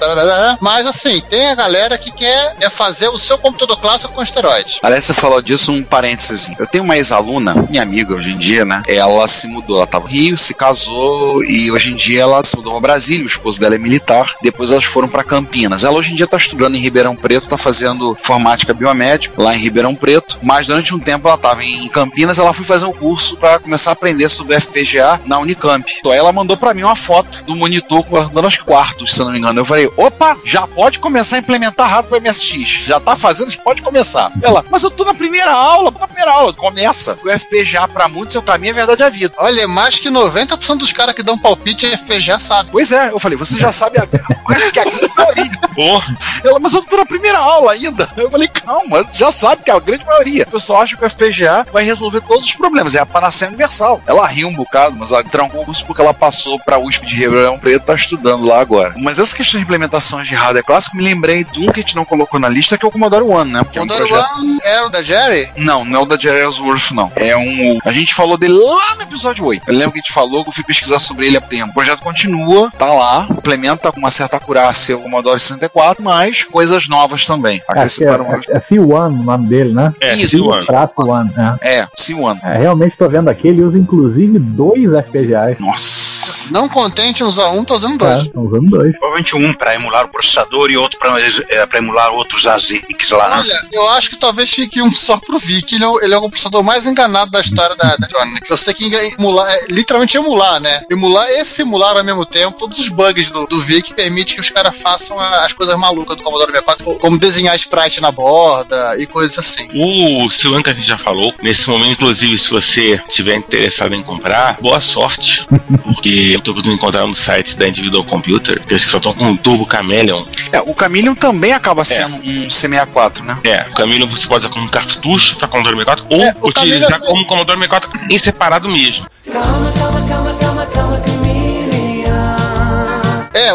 [0.62, 4.80] mas assim, tem a galera que quer é fazer o seu computador clássico com esteroide.
[4.84, 6.52] Aliás, você falou disso, um parênteses.
[6.60, 8.84] Eu tenho uma ex-aluna, minha amiga hoje em dia, né?
[8.88, 12.56] Ela se mudou, ela tava no Rio, se casou e hoje em dia ela se
[12.56, 14.36] mudou para Brasília, o esposo dela é militar.
[14.42, 15.84] Depois elas foram para Campinas.
[15.84, 19.58] Ela hoje em dia tá estudando em Ribeirão Preto, tá fazendo informática biomédica lá em
[19.58, 20.38] Ribeirão Preto.
[20.44, 23.90] Mas durante um tempo ela tava em Campinas, ela foi fazer um curso para começar
[23.90, 25.92] a aprender sobre FPGA na Unicamp.
[25.98, 29.26] Então aí ela mandou para mim uma foto do monitor guardando os quartos, se eu
[29.26, 29.60] não me engano.
[29.60, 32.84] Eu falei, opa, já pode começar a implementar rápido para MSX.
[32.86, 34.32] Já tá fazendo, já pode começar.
[34.44, 36.54] Ela, mas eu tô na primeira aula, na primeira aula.
[36.54, 37.18] Começa.
[37.26, 39.34] O FPGA para muitos é o caminho, é verdade a vida.
[39.38, 42.70] Olha, mais que 90% dos caras que dão palpite em FPGA sabe.
[42.72, 44.08] Pois é, eu falei, você já sabe a,
[44.48, 45.60] mais que a grande maioria.
[45.74, 48.08] Porra, Ela, mas eu tô na primeira aula ainda.
[48.16, 50.44] Eu falei, calma, já sabe que é a grande maioria.
[50.48, 54.02] O pessoal acha que o FPGA vai resolver todos os problemas, é a panaceia universal.
[54.06, 57.16] Ela riu um bocado, mas ela trancou o curso porque ela passou pra USP de
[57.16, 58.94] Ribeirão Preto, tá estudando lá agora.
[58.98, 61.96] Mas essa questão de implementações de hardware clássico, me lembrei de um que a gente
[61.96, 63.66] não colocou na lista, que é o Commodore One, né?
[63.72, 65.52] Que é um Commodore projeto- One era o da Jerry?
[65.58, 67.12] Não, não é o da Jerry Ellsworth, não.
[67.16, 67.80] É um.
[67.86, 69.64] A gente falou dele lá no episódio 8.
[69.68, 71.72] Eu lembro que a gente falou que eu fui pesquisar sobre ele há tempo.
[71.72, 76.88] O projeto continua, tá lá, implementa com uma certa acurácia o Commodore 64, mas coisas
[76.88, 77.62] novas também.
[77.70, 79.94] É, Acrescentaram é, é, é C1 o nome dele, né?
[80.02, 80.66] é, Isso, Silvano.
[80.66, 81.32] Traço One,
[81.62, 81.80] é.
[81.80, 82.40] É, C1.
[82.44, 85.60] É, realmente tô vendo aqui, ele usa inclusive dois FPGAs.
[85.60, 86.13] Nossa.
[86.52, 88.26] Não contente em usar um, tô usando É, dois.
[88.26, 88.92] estão usando dois.
[88.98, 93.30] Provavelmente um para emular o processador e outro para emular outros ASICs lá.
[93.30, 93.36] né?
[93.44, 95.76] Olha, eu acho que talvez fique um só pro Vic.
[95.76, 98.48] Ele é, o- ele é o computador mais enganado da história da, Electronic.
[98.50, 100.82] Você tem que emular, é, literalmente emular, né?
[100.90, 104.50] Emular e simular ao mesmo tempo todos os bugs do, do Vic permite que os
[104.50, 109.06] caras façam a- as coisas malucas do Commodore 64, como desenhar sprite na borda e
[109.08, 109.68] coisas assim.
[109.74, 114.04] O Silvan que a gente já falou, nesse momento, inclusive, se você estiver interessado em
[114.04, 115.46] comprar, boa sorte,
[115.84, 119.32] porque eu tô conseguindo encontrar no site da Individual Computer, que eles só estão com
[119.32, 120.26] o Turbo Chameleon.
[120.52, 123.40] É, o Chameleon também acaba sendo um C64, né?
[123.44, 127.08] É, o Chameleon você pode usar como cartucho para Commodore 64 ou É, utilizar Chameleon,
[127.08, 129.06] como Commodore 64 em separado mesmo.
[129.28, 130.43] É,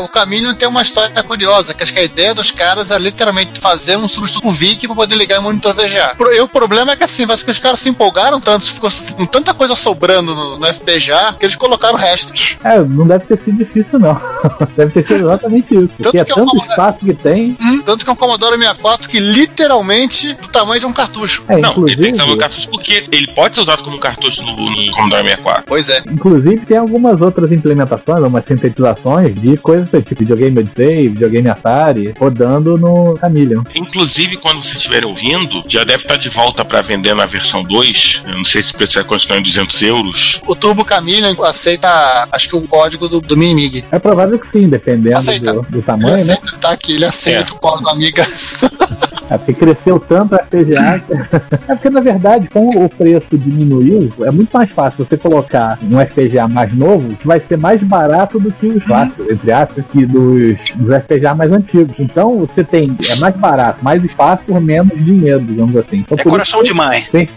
[0.08, 3.58] o Caminho tem uma história curiosa, que acho que a ideia dos caras é literalmente
[3.60, 6.14] fazer um substituto pro VIC pra poder ligar em monitor VGA.
[6.16, 8.90] Pro- E o problema é que assim, parece que os caras se empolgaram tanto, ficou
[9.16, 12.32] com tanta coisa sobrando no, no FPGA, que eles colocaram o resto.
[12.64, 14.20] É, não deve ter sido difícil, não.
[14.76, 15.88] deve ter sido exatamente isso.
[15.98, 17.56] Porque é que é tanto uma- espaço que tem.
[17.60, 21.44] Hum, tanto que é um Commodore 64 que literalmente do tamanho de um cartucho.
[21.48, 23.98] É, Não, ele tem que inclusive, usar um cartucho porque ele pode ser usado como
[23.98, 25.64] cartucho no, no Commodore 64.
[25.66, 26.02] Pois é.
[26.10, 32.76] inclusive tem algumas outras implementações, algumas sintetizações de coisas tipo videogame Odyssey, videogame Atari, rodando
[32.76, 33.62] no Chameleon.
[33.74, 38.22] Inclusive, quando vocês estiverem ouvindo, já deve estar de volta para vender na versão 2.
[38.26, 40.40] Eu não sei se o preço vai continuar em 200 euros.
[40.46, 41.88] O Turbo Chameleon aceita,
[42.32, 43.84] acho que o código do, do Minimig.
[43.90, 46.36] É provável que sim, dependendo do, do Ele tamanho, né?
[46.60, 47.54] tá aqui, ele aceita É.
[47.54, 48.26] o código amiga.
[49.30, 51.02] É porque cresceu tanto a FPGA.
[51.68, 55.98] é porque, na verdade, como o preço diminuiu, é muito mais fácil você colocar um
[56.00, 60.06] FPGA mais novo, que vai ser mais barato do que os clássicos, entre aspas, que
[60.06, 61.94] dos, dos FPGA mais antigos.
[61.98, 65.98] Então, você tem, é mais barato, mais espaço por menos dinheiro, digamos assim.
[65.98, 67.06] Então, É coração isso de mãe.
[67.10, 67.28] tem-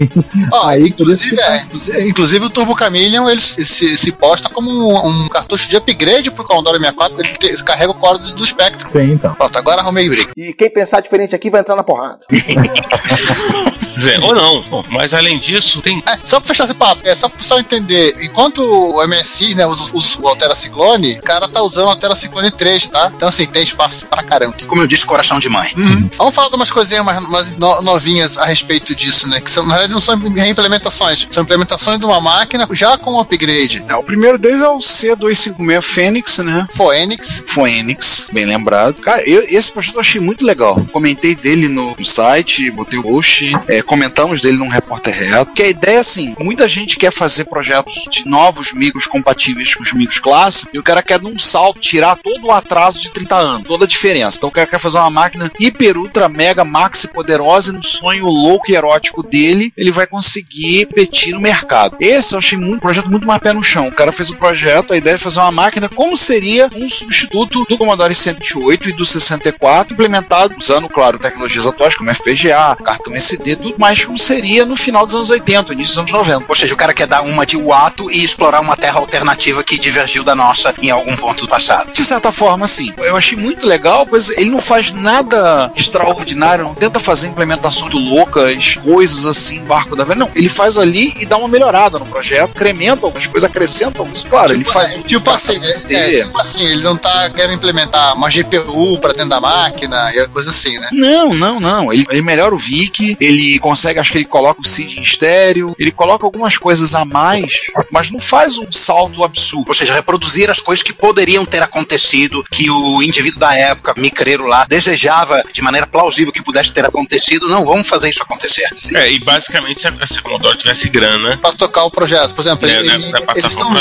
[0.63, 3.63] Aí, inclusive, é, inclusive, inclusive o Turbo Chameleon ele se,
[3.97, 7.95] se- posta como um, um cartucho de upgrade pro Commodore 64, ele te- carrega o
[7.95, 8.89] código do Spectrum.
[8.91, 9.33] Sim, então.
[9.33, 10.31] Pronto, agora arrumei briga.
[10.37, 12.25] E quem pensar diferente aqui vai entrar na porrada.
[13.97, 14.61] Dizer, ou não.
[14.63, 16.01] Bom, mas além disso, tem.
[16.07, 18.15] É, só pra fechar esse papo, é só pro pessoal entender.
[18.21, 22.15] Enquanto o MSX, né, usa, usa o Altera Ciclone, o cara tá usando o Altera
[22.15, 23.11] Ciclone 3, tá?
[23.15, 24.55] Então, assim, tem espaço pra caramba.
[24.67, 25.71] Como eu disse, coração de mãe.
[26.17, 29.39] Vamos falar de umas coisinhas mais, mais no- novinhas a respeito disso, né?
[29.41, 30.17] Que são, na verdade não são
[30.55, 33.83] reimplementações, são implementações de uma máquina já com upgrade.
[33.87, 36.67] É, o primeiro deles é o C256 Fênix, né?
[36.75, 37.43] Phoenix.
[37.47, 39.01] Phoenix, bem lembrado.
[39.01, 40.79] Cara, eu, esse projeto eu achei muito legal.
[40.91, 43.51] Comentei dele no, no site, botei o post.
[43.67, 47.45] É, comentamos dele num repórter reto, que a ideia é assim, muita gente quer fazer
[47.45, 51.39] projetos de novos micros compatíveis com os micros clássicos, e o cara quer dar um
[51.39, 54.37] salto, tirar todo o atraso de 30 anos, toda a diferença.
[54.37, 58.25] Então o cara quer fazer uma máquina hiper, ultra, mega, maxi poderosa, e no sonho
[58.25, 61.97] louco e erótico dele, ele vai conseguir competir no mercado.
[61.99, 63.87] Esse eu achei um projeto muito mais pé no chão.
[63.87, 66.87] O cara fez o um projeto, a ideia é fazer uma máquina como seria um
[66.89, 73.13] substituto do Commodore 108 e do 64, implementado usando, claro, tecnologias atuais como FPGA, cartão
[73.13, 76.45] SD, tudo mais como seria no final dos anos 80, início dos anos 90.
[76.47, 79.77] Ou seja, o cara quer dar uma de Wato e explorar uma terra alternativa que
[79.77, 81.91] divergiu da nossa em algum ponto do passado.
[81.91, 82.93] De certa forma, sim.
[82.97, 88.75] Eu achei muito legal, pois ele não faz nada extraordinário, não tenta fazer implementações loucas,
[88.75, 90.19] coisas assim, barco da velha.
[90.19, 94.23] Não, ele faz ali e dá uma melhorada no projeto, incrementa algumas coisas, acrescenta algumas.
[94.23, 94.93] Claro, tipo, ele faz.
[94.93, 99.11] É, tipo assim, é, é, tipo assim, ele não tá querendo implementar uma GPU pra
[99.13, 100.89] dentro da máquina e coisa assim, né?
[100.91, 101.91] Não, não, não.
[101.91, 105.75] Ele, ele melhora o VIC, ele consegue, acho que ele coloca o CID em estéreo,
[105.79, 109.69] ele coloca algumas coisas a mais, mas não faz um salto absurdo.
[109.69, 114.45] Ou seja, reproduzir as coisas que poderiam ter acontecido, que o indivíduo da época, micreiro
[114.45, 117.47] lá, desejava de maneira plausível que pudesse ter acontecido.
[117.47, 118.67] Não, vamos fazer isso acontecer.
[118.75, 118.97] Sim.
[118.97, 121.37] É, e basicamente se a Commodore tivesse grana.
[121.37, 122.33] Pra tocar o projeto.
[122.33, 123.75] Por exemplo, é, ele, né, eles, estão,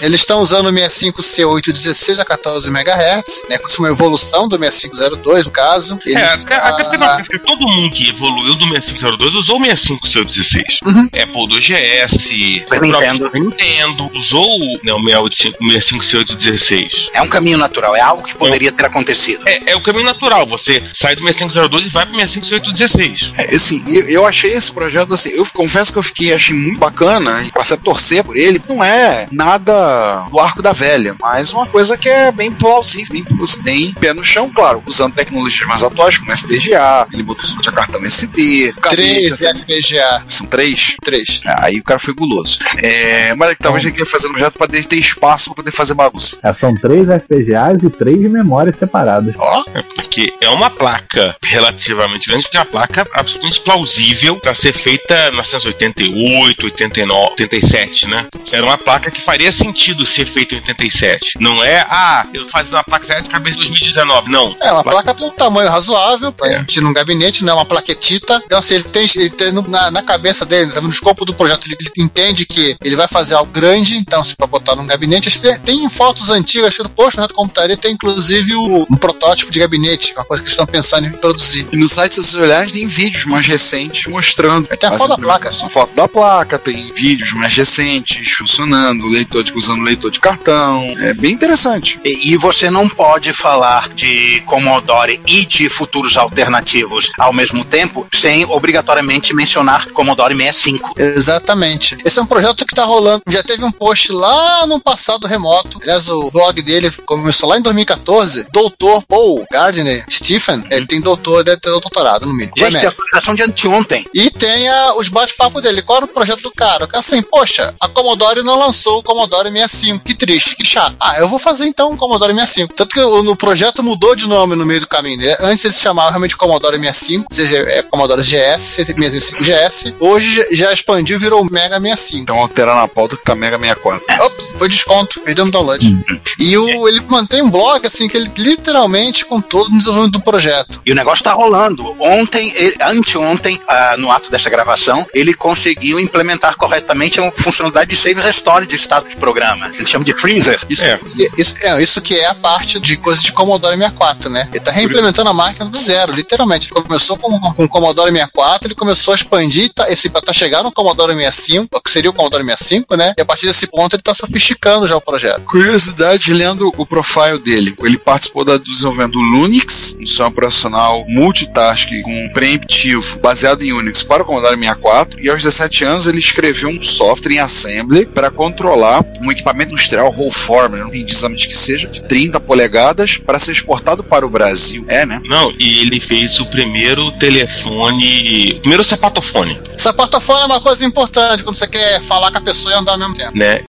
[0.00, 3.58] eles estão usando o 65C816 a 14 MHz, né?
[3.58, 5.98] Com uma evolução do 6502, no caso.
[6.04, 10.64] Eles, é, até, ah, até porque todo mundo que evoluiu do 6502 usou o 65C816.
[10.84, 11.04] Uhum.
[11.06, 13.30] Apple 2GS, o Nintendo.
[13.32, 17.10] Nintendo usou né, o 65C816.
[17.14, 19.46] É um caminho natural, é algo que poderia ter acontecido.
[19.46, 20.46] É, é o caminho natural.
[20.46, 23.32] Você sai do 6502 e vai pro 65C816.
[23.36, 26.78] É, assim, eu, eu achei esse projeto assim, eu confesso que eu fiquei, achei muito
[26.78, 28.60] bacana e passei a torcer por ele.
[28.68, 33.24] Não é nada do arco da velha, mas uma coisa que é bem plausível, bem,
[33.62, 38.02] bem pé no chão, claro, usando tecnologias mais atuais, como FPGA, ele botou a cartão
[38.02, 38.74] SD.
[39.14, 40.24] Três FPGA.
[40.28, 40.96] São três?
[41.02, 41.40] Três.
[41.44, 42.58] É, aí o cara foi guloso.
[42.82, 45.70] É, mas é que talvez ele queria fazer um projeto para ter espaço para poder
[45.70, 46.38] fazer bagunça.
[46.42, 49.34] É, são três FPGAs e três memórias separadas.
[49.38, 54.54] Ó, oh, porque é uma placa relativamente grande, porque é uma placa absolutamente plausível para
[54.54, 58.26] ser feita em 1988, 89, 87, né?
[58.52, 61.34] Era uma placa que faria sentido ser feita em 87.
[61.40, 64.30] Não é, ah, eu faço uma placa de cabeça em 2019.
[64.30, 64.56] Não.
[64.60, 66.58] É, uma placa, placa de um tamanho razoável pra é.
[66.58, 68.40] gente num gabinete, não é uma plaquetita.
[68.44, 71.76] Então, assim, ele tem, ele tem na, na cabeça dele, no escopo do projeto, ele,
[71.80, 75.58] ele, entende que ele vai fazer algo grande, então, se para botar num gabinete, tem,
[75.60, 80.12] tem fotos antigas do posto né, do computador, tem inclusive o, um protótipo de gabinete,
[80.14, 81.66] uma coisa que eles estão pensando em produzir.
[81.72, 84.66] E no site, se vocês olharem, tem vídeos mais recentes mostrando.
[84.68, 85.50] Tem a foto da placa.
[85.52, 90.94] Foto da placa, tem vídeos mais recentes funcionando, leitor de, usando leitor de cartão.
[90.98, 92.00] É bem interessante.
[92.04, 98.06] E, e você não pode falar de Commodore e de futuros alternativos ao mesmo tempo
[98.12, 100.94] sem obrigatoriamente mencionar Commodore 65.
[100.98, 101.96] Exatamente.
[102.04, 103.22] Esse é um projeto que está rolando.
[103.28, 105.78] Já teve um post lá no passado remoto.
[105.82, 108.46] Aliás, o blog dele começou lá em 2014.
[108.52, 112.52] Doutor Paul Gardner Stephen, ele tem doutor, deve ter doutorado no mínimo.
[112.56, 114.06] Gente, tem a atualização de anteontem.
[114.14, 115.82] E tem a, os bate-papo dele.
[115.82, 116.88] Qual era o projeto do cara?
[116.94, 120.04] Assim, poxa, a Commodore não lançou o Commodore 65.
[120.04, 120.96] Que triste, que chato.
[121.00, 122.74] Ah, eu vou fazer então o Commodore 65.
[122.74, 125.18] Tanto que o, o projeto mudou de nome no meio do caminho.
[125.18, 125.36] Né?
[125.40, 129.94] Antes ele se chamava realmente Commodore 65, ou seja, é Commodore GS, 65 GS.
[130.00, 132.22] Hoje já expandiu e virou Mega 65.
[132.22, 134.24] Então alterar na pauta que tá Mega 64.
[134.24, 136.04] Ops, foi desconto, perdeu um download.
[136.38, 140.20] E o, ele mantém um blog, assim, que ele literalmente com todo o desenvolvimento do
[140.20, 140.82] projeto.
[140.84, 141.84] E o negócio tá rolando.
[142.00, 147.96] Ontem, ele, anteontem, uh, no ato dessa gravação, ele conseguiu implementar corretamente a funcionalidade de
[147.96, 149.70] save restore de estado de programa.
[149.74, 150.60] Ele chama de freezer.
[150.68, 151.00] Isso é.
[151.36, 154.48] Isso, é, isso que é a parte de coisas de Commodore 64, né?
[154.50, 156.68] Ele tá reimplementando a máquina do zero, literalmente.
[156.72, 160.64] Ele começou com, com o Commodore 64, ele começou a expandir, tá, esse, tá chegando
[160.64, 163.14] no Commodore 65, que seria o Commodore 65, né?
[163.16, 165.42] E a partir desse ponto ele tá sofisticando já o projeto.
[165.42, 171.88] Curiosidade, lendo o profile dele, ele participou do desenvolvimento do Linux, um sistema operacional multitask
[172.02, 176.68] com preemptivo baseado em Unix para o Commodore 64, e aos 17 anos ele escreveu
[176.68, 181.88] um software em assembly para controlar um equipamento industrial Rollform, não entendi exatamente que seja,
[181.88, 184.84] de 30 polegadas para ser exportado para o Brasil.
[184.88, 185.20] É, né?
[185.24, 189.60] Não, e ele fez o primeiro telefone, primeiro sapatofone.
[189.76, 192.98] Sapatofone é uma coisa importante quando você quer falar com a pessoa e andar ao
[192.98, 193.36] mesmo tempo.
[193.36, 193.64] Né?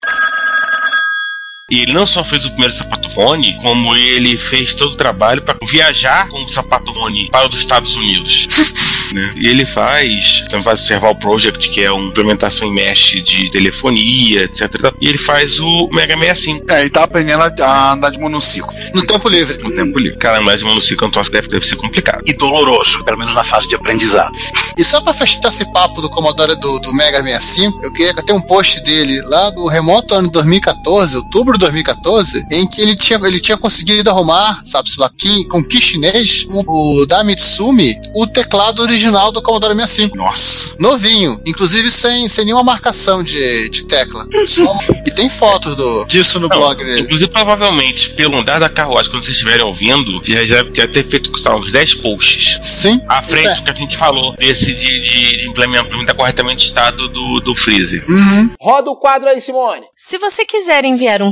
[1.72, 5.42] E ele não só fez o primeiro sapato Rony, como ele fez todo o trabalho
[5.42, 8.48] para viajar com o sapato Rony para os Estados Unidos.
[9.16, 9.34] né?
[9.36, 13.50] E ele faz, você faz o Serval Project, que é uma implementação em mesh de
[13.50, 14.94] telefonia, etc.
[15.02, 16.72] E ele faz o Mega 65.
[16.72, 18.72] É, ele tá aprendendo a, a andar de monociclo.
[18.94, 19.58] No tempo livre.
[19.58, 20.20] No tempo livre.
[20.20, 22.22] Cara, mas de monociclo é um troço que deve, deve ser complicado.
[22.28, 24.38] E doloroso, pelo menos na fase de aprendizado.
[24.78, 28.34] E só pra fechar esse papo do Commodore do, do Mega 65, eu queria ter
[28.34, 33.20] um post dele lá do remoto ano 2014, outubro de 2014, em que ele tinha,
[33.24, 38.26] ele tinha conseguido arrumar, sabe-se lá, que, com que chinês, o, o da Mitsumi, o
[38.28, 40.18] teclado original do Commodore 65.
[40.18, 40.76] Nossa.
[40.80, 44.26] Novinho, inclusive sem, sem nenhuma marcação de, de tecla.
[44.48, 47.02] Só- e tem fotos do, disso no Não, blog dele.
[47.02, 51.32] Inclusive, provavelmente, pelo andar da carruagem, quando vocês estiverem ouvindo, já, já, já ter feito
[51.46, 52.58] lá, uns 10 posts.
[52.66, 53.00] Sim.
[53.08, 53.56] À frente É.
[53.56, 57.40] do que a gente falou, desse de, de, de implementar, implementar corretamente o estado do,
[57.42, 58.04] do freezer.
[58.10, 58.50] Uhum.
[58.60, 59.86] Roda o quadro aí, Simone.
[59.96, 61.32] Se você quiser enviar um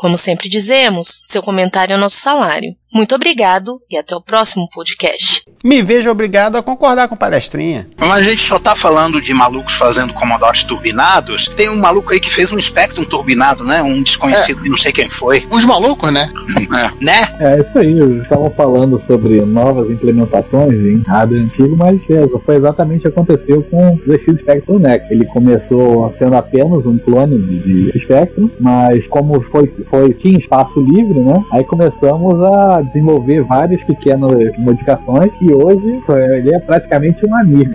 [0.00, 2.74] Como sempre dizemos, seu comentário é nosso salário.
[2.92, 5.44] Muito obrigado e até o próximo podcast.
[5.62, 7.86] Me vejo obrigado a concordar com palestrinha.
[7.98, 11.48] Mas a gente só tá falando de malucos fazendo Commodores turbinados.
[11.48, 13.82] Tem um maluco aí que fez um Spectrum turbinado, né?
[13.82, 15.46] Um desconhecido que não sei quem foi.
[15.52, 16.28] Uns malucos, né?
[17.00, 17.28] Né?
[17.38, 22.56] É isso aí, eu estava falando sobre novas implementações em hardware antigo, mas é, foi
[22.56, 25.12] exatamente o que aconteceu com o ZX Spectrum Next.
[25.12, 30.80] Ele começou sendo apenas um clone de, de Spectrum, mas como foi, foi tinha espaço
[30.80, 31.44] livre, né?
[31.52, 37.74] Aí começamos a desenvolver várias pequenas modificações e hoje é, ele é praticamente um amigo.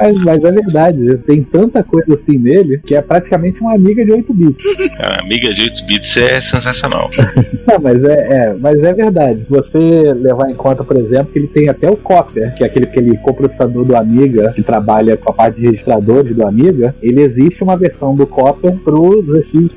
[0.00, 4.12] mas, mas é verdade, tem tanta coisa assim nele que é praticamente uma amiga de
[4.12, 4.64] 8 bits.
[4.98, 7.08] A Amiga de 8 bits é sensacional.
[7.66, 9.44] Não, mas é, é, mas é verdade.
[9.44, 12.66] Se você levar em conta, por exemplo, que ele tem até o Copper, que é
[12.66, 17.22] aquele, aquele coprocessador do Amiga, que trabalha com a parte de registradores do Amiga, ele
[17.22, 19.72] existe uma versão do Copper pro ZX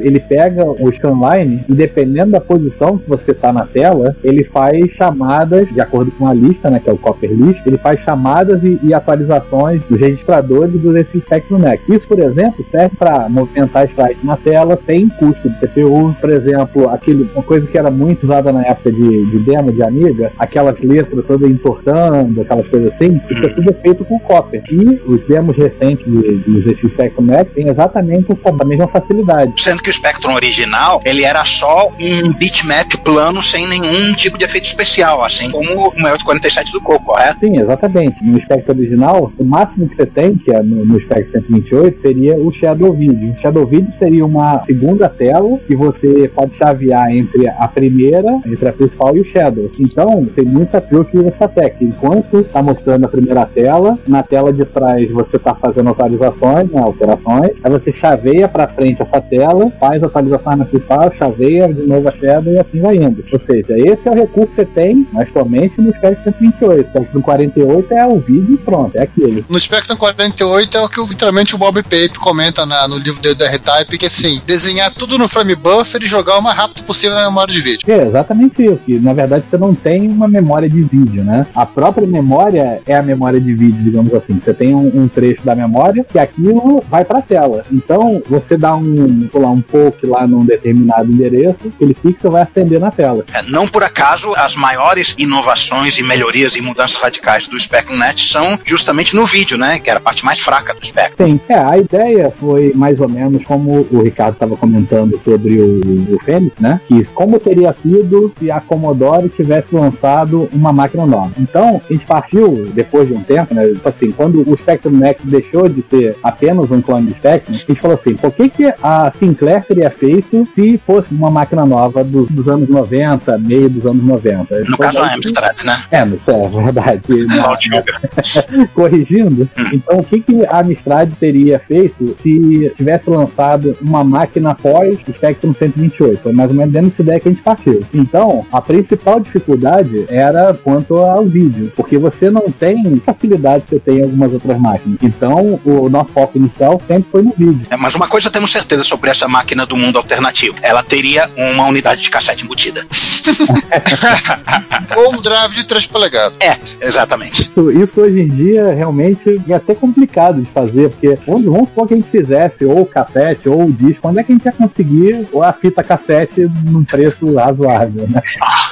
[0.00, 4.90] Ele pega o scanline e dependendo da posição que você está na tela, ele faz
[4.92, 8.62] chamadas, de acordo com a lista, né, que é o Copper List, ele faz chamadas
[8.62, 11.92] e, e atualizações dos registradores do ZX Spectrum Next.
[11.92, 16.14] Isso, por exemplo, serve para movimentar slides na tela sem custo de CPU.
[16.20, 19.82] Por exemplo, aquele, uma coisa que era muito usada na época de, de demo de
[19.82, 24.62] Amiga, aquelas letras todas entortando, aquelas coisas assim, isso é tudo feito com Copper.
[24.70, 29.43] E os demos recentes de, de ZX Spectrum têm exatamente a mesma facilidade.
[29.56, 34.44] Sendo que o Spectrum original, ele era só um bitmap plano sem nenhum tipo de
[34.44, 37.40] efeito especial, assim como o 6847 do Coco, correto?
[37.40, 38.22] Sim, exatamente.
[38.24, 42.36] No Spectrum original, o máximo que você tem, que é no, no Spectrum 128, seria
[42.36, 43.32] o Shadow Video.
[43.32, 48.68] O Shadow Video seria uma segunda tela que você pode chavear entre a primeira, entre
[48.68, 49.70] a principal e o Shadow.
[49.78, 51.84] Então, tem muita truque nessa técnica.
[51.84, 56.80] Enquanto está mostrando a primeira tela, na tela de trás você está fazendo atualizações, né,
[56.80, 59.33] alterações, aí você chaveia para frente essa tela,
[59.78, 63.24] faz a atualização na principal, chaveia de novo a Shadow e assim vai indo.
[63.32, 66.80] Ou seja, esse é o recurso que você tem, mas somente no Spectrum 128.
[66.86, 69.44] O Spectrum 48 é o vídeo e pronto, é aquilo.
[69.48, 73.34] No Spectrum 48 é o que literalmente o Bob Pape comenta na- no livro dele
[73.34, 77.14] do R-Type, que assim, desenhar tudo no frame buffer e jogar o mais rápido possível
[77.16, 77.80] na memória de vídeo.
[77.88, 78.78] É exatamente isso.
[78.84, 81.46] Que, na verdade, você não tem uma memória de vídeo, né?
[81.54, 84.38] A própria memória é a memória de vídeo, digamos assim.
[84.42, 87.64] Você tem um, um trecho da memória que aquilo vai para a tela.
[87.72, 92.42] Então, você dá um, sei lá, um poke lá num determinado endereço, aquele pixel vai
[92.42, 93.24] acender na tela.
[93.32, 98.28] É, não por acaso, as maiores inovações e melhorias e mudanças radicais do Spectrum Net
[98.28, 99.78] são justamente no vídeo, né?
[99.78, 101.26] Que era a parte mais fraca do Spectrum.
[101.26, 106.14] Sim, é, a ideia foi mais ou menos como o Ricardo estava comentando sobre o,
[106.14, 106.80] o Fênix, né?
[106.86, 111.32] Que como teria sido se a Commodore tivesse lançado uma máquina nova.
[111.38, 113.66] Então, a gente partiu, depois de um tempo, né?
[113.68, 117.56] tipo Assim, quando o Spectrum Next deixou de ser apenas um clone de Spectrum, a
[117.56, 122.02] gente falou assim, por que, que a Sinclair teria feito se fosse uma máquina nova
[122.04, 124.60] dos, dos anos 90, meio dos anos 90?
[124.68, 125.82] No caso, a Amstrad, né?
[125.90, 127.02] É, não sei, é verdade.
[127.36, 134.50] Na- corrigindo, então o que, que a Amstrad teria feito se tivesse lançado uma máquina
[134.50, 136.20] após o Spectrum 128?
[136.22, 137.80] Foi mais ou menos dentro dessa ideia que a gente partiu.
[137.92, 143.80] Então, a principal dificuldade era quanto ao vídeo, porque você não tem facilidade que você
[143.80, 144.98] tem em algumas outras máquinas.
[145.02, 147.66] Então, o nosso foco inicial sempre foi no vídeo.
[147.70, 150.56] É, mas uma coisa temos certeza sobre sobre essa máquina do mundo alternativo.
[150.62, 152.86] Ela teria uma unidade de cassete embutida.
[154.96, 156.36] Ou um drive de 3 polegadas.
[156.40, 157.42] É, exatamente.
[157.42, 161.88] Isso, isso hoje em dia realmente é até complicado de fazer, porque onde vamos supor
[161.88, 164.44] que a gente fizesse ou o cassete ou o disco, onde é que a gente
[164.44, 168.22] ia conseguir a fita cassete num preço razoável, né?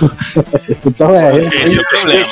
[0.86, 1.44] então é.
[1.44, 2.26] Esse é o problema.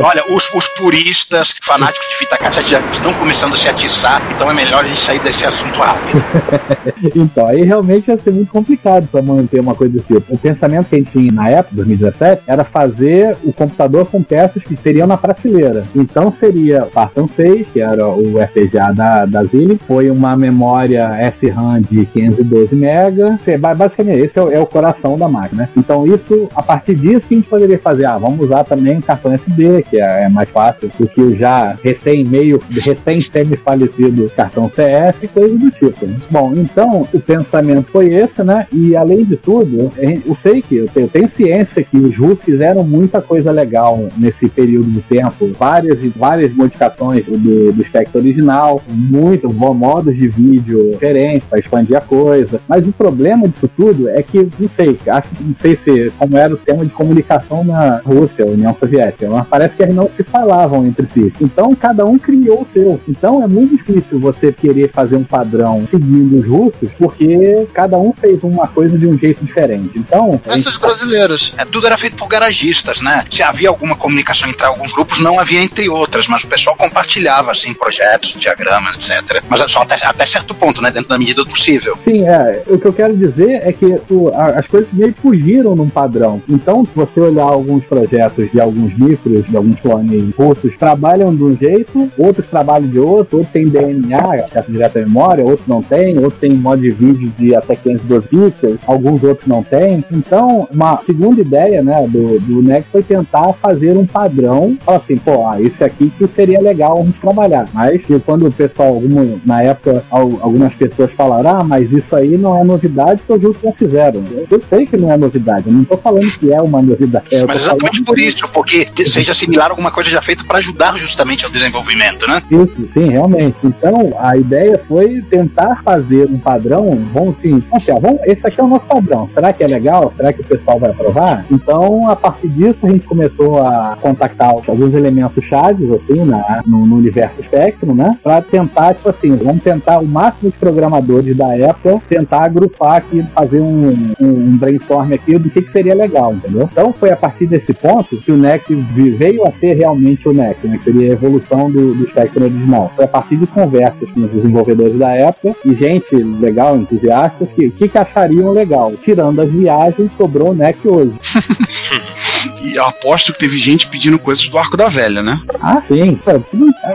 [0.00, 4.50] Olha, os, os puristas, fanáticos de fita cassete já estão começando a se atiçar, então
[4.50, 6.24] é melhor a gente sair desse assunto rápido.
[7.14, 10.34] então, aí realmente ia ser muito complicado para manter uma coisa desse tipo.
[10.34, 14.62] O pensamento que a gente tinha na época, 2017, era fazer o computador com peças
[14.62, 15.84] que seriam na prateleira.
[15.94, 21.82] Então seria Spartan 6, que era o FPGA da, da Zilli, foi uma memória SRAM
[21.82, 23.58] de 512 MB.
[23.58, 25.68] Basicamente, esse é o, é o coração da máquina.
[25.76, 28.06] Então, isso, a partir disso, que a gente poderia fazer?
[28.06, 31.76] Ah, vamos usar também cartão SD, que é, é mais fácil do que o já
[31.82, 36.06] recém meio, recém semi-falecido cartão CS coisas do tipo.
[36.06, 36.16] né?
[36.30, 38.66] Bom, então, o pensamento foi esse, né?
[38.72, 42.44] E além de tudo, eu sei que eu tenho, eu tenho ciência que os russos
[42.44, 48.18] fizeram muita coisa legal nesse período de tempo, várias e várias modificações do, do Spectre
[48.18, 52.60] original, muito modos de vídeo diferentes para expandir a coisa.
[52.68, 56.54] Mas o problema disso tudo é que, não sei, acho não sei se como era
[56.54, 60.86] o tema de comunicação na Rússia, União Soviética, mas parece que eles não se falavam
[60.86, 61.32] entre si.
[61.40, 63.00] Então cada um criou o seu.
[63.08, 67.23] Então é muito difícil você querer fazer um padrão seguindo os russos, porque
[67.72, 69.90] cada um fez uma coisa de um jeito diferente.
[69.96, 70.40] Então.
[70.44, 71.54] gente- Esses brasileiros.
[71.58, 73.24] É, tudo era feito por garagistas, né?
[73.30, 77.50] Se havia alguma comunicação entre alguns grupos, não havia entre outras, mas o pessoal compartilhava,
[77.50, 79.42] assim, projetos, diagramas, etc.
[79.48, 80.90] Mas é só até, até certo ponto, né?
[80.90, 81.96] Dentro da medida do possível.
[82.04, 82.62] Sim, é.
[82.66, 86.42] O que eu quero dizer é que o- a- as coisas meio fugiram num padrão.
[86.48, 91.42] Então, se você olhar alguns projetos de alguns micros, de alguns clones russos, trabalham de
[91.42, 95.82] um jeito, outros trabalham de outro, outros têm DNA, acesso direto à memória, outros não
[95.82, 100.04] têm, outros têm modo de vídeo de até 512 pixels, alguns outros não têm.
[100.12, 105.16] Então, uma segunda ideia, né, do, do NEC foi tentar fazer um padrão, falar assim,
[105.16, 107.66] pô, ah, esse aqui que seria legal a gente trabalhar.
[107.72, 112.36] Mas quando o pessoal, algum, na época, al- algumas pessoas falaram, ah, mas isso aí
[112.36, 114.22] não é novidade que os russos não fizeram.
[114.50, 117.26] Eu, sei que não é novidade, eu não tô falando que é uma novidade.
[117.30, 120.96] Eu Mas exatamente por isso, porque seja similar a alguma coisa já feita para ajudar
[120.96, 122.42] justamente ao desenvolvimento, né?
[122.50, 123.56] Isso, sim, realmente.
[123.64, 126.93] Então, a ideia foi tentar fazer um padrão,
[127.30, 129.28] assim, poxa, vamos, esse aqui é o nosso padrão.
[129.32, 130.12] Será que é legal?
[130.16, 131.44] Será que o pessoal vai aprovar?
[131.50, 136.86] Então, a partir disso, a gente começou a contactar alguns elementos chaves, assim, na, no,
[136.86, 138.16] no universo Spectrum, né?
[138.22, 143.22] Pra tentar, tipo assim, vamos tentar o máximo de programadores da época, tentar agrupar aqui,
[143.34, 143.88] fazer um,
[144.20, 146.68] um, um brainstorm aqui do que, que seria legal, entendeu?
[146.70, 148.74] Então, foi a partir desse ponto que o NEC
[149.16, 150.78] veio a ser realmente o NEC, né?
[150.78, 152.92] Que seria a evolução do, do Spectrum original.
[152.94, 157.66] Foi a partir de conversas com os desenvolvedores da época e gente legal, entusiastas, que
[157.66, 158.92] o que, que achariam legal.
[159.02, 161.12] Tirando as viagens, sobrou o NEC hoje.
[162.64, 165.38] E eu aposto que teve gente pedindo coisas do Arco da Velha, né?
[165.60, 166.18] Ah, sim.
[166.24, 166.42] Cara,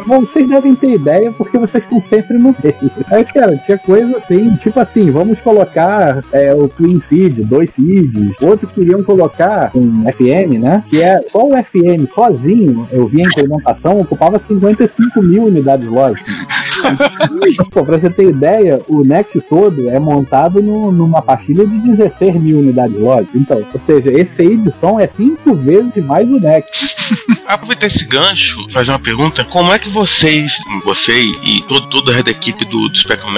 [0.06, 2.92] vocês devem ter ideia porque vocês estão sempre no meio.
[3.08, 8.32] Aí, cara, tinha coisa assim, tipo assim, vamos colocar é, o Twin Feed, dois feeds.
[8.42, 10.84] Outros queriam colocar um FM, né?
[10.90, 16.34] Que é só o FM sozinho, eu vi a implementação, ocupava 55 mil unidades lógicas.
[17.72, 22.60] Pra você ter ideia, o Next todo é montado no- numa pastilha de 16 mil
[22.60, 23.36] unidades lógicas.
[23.36, 26.90] Então, ou seja, esse aí de som é cinco vezes mais o Next.
[27.48, 30.54] Aproveitar esse gancho, fazer uma pergunta: como é que vocês,
[30.86, 33.30] você e todo, toda a equipe do, do Spectrum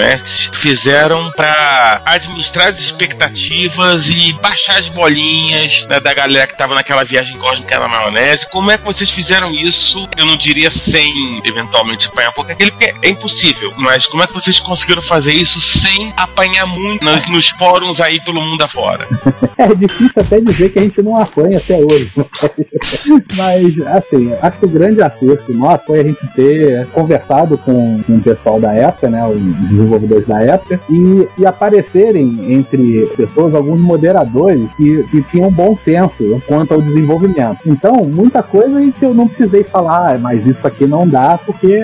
[0.52, 7.04] fizeram pra administrar as expectativas e baixar as bolinhas né, da galera que tava naquela
[7.04, 8.48] viagem cósmica na maionese?
[8.50, 10.06] Como é que vocês fizeram isso?
[10.16, 13.31] Eu não diria sem eventualmente apanhar um pouco aquele, porque é impossível,
[13.78, 18.20] mas como é que vocês conseguiram fazer isso sem apanhar muito nos, nos fóruns aí
[18.20, 19.06] pelo mundo afora?
[19.58, 22.10] É difícil até dizer que a gente não apanha até hoje.
[23.36, 28.16] Mas, assim, acho que o grande acerto nosso foi a gente ter conversado com, com
[28.16, 33.78] o pessoal da época, né, os desenvolvedores da época, e, e aparecerem entre pessoas alguns
[33.78, 37.58] moderadores que, que tinham bom senso quanto ao desenvolvimento.
[37.66, 41.38] Então, muita coisa a gente, eu não precisei falar, "Ah, mas isso aqui não dá
[41.38, 41.78] porque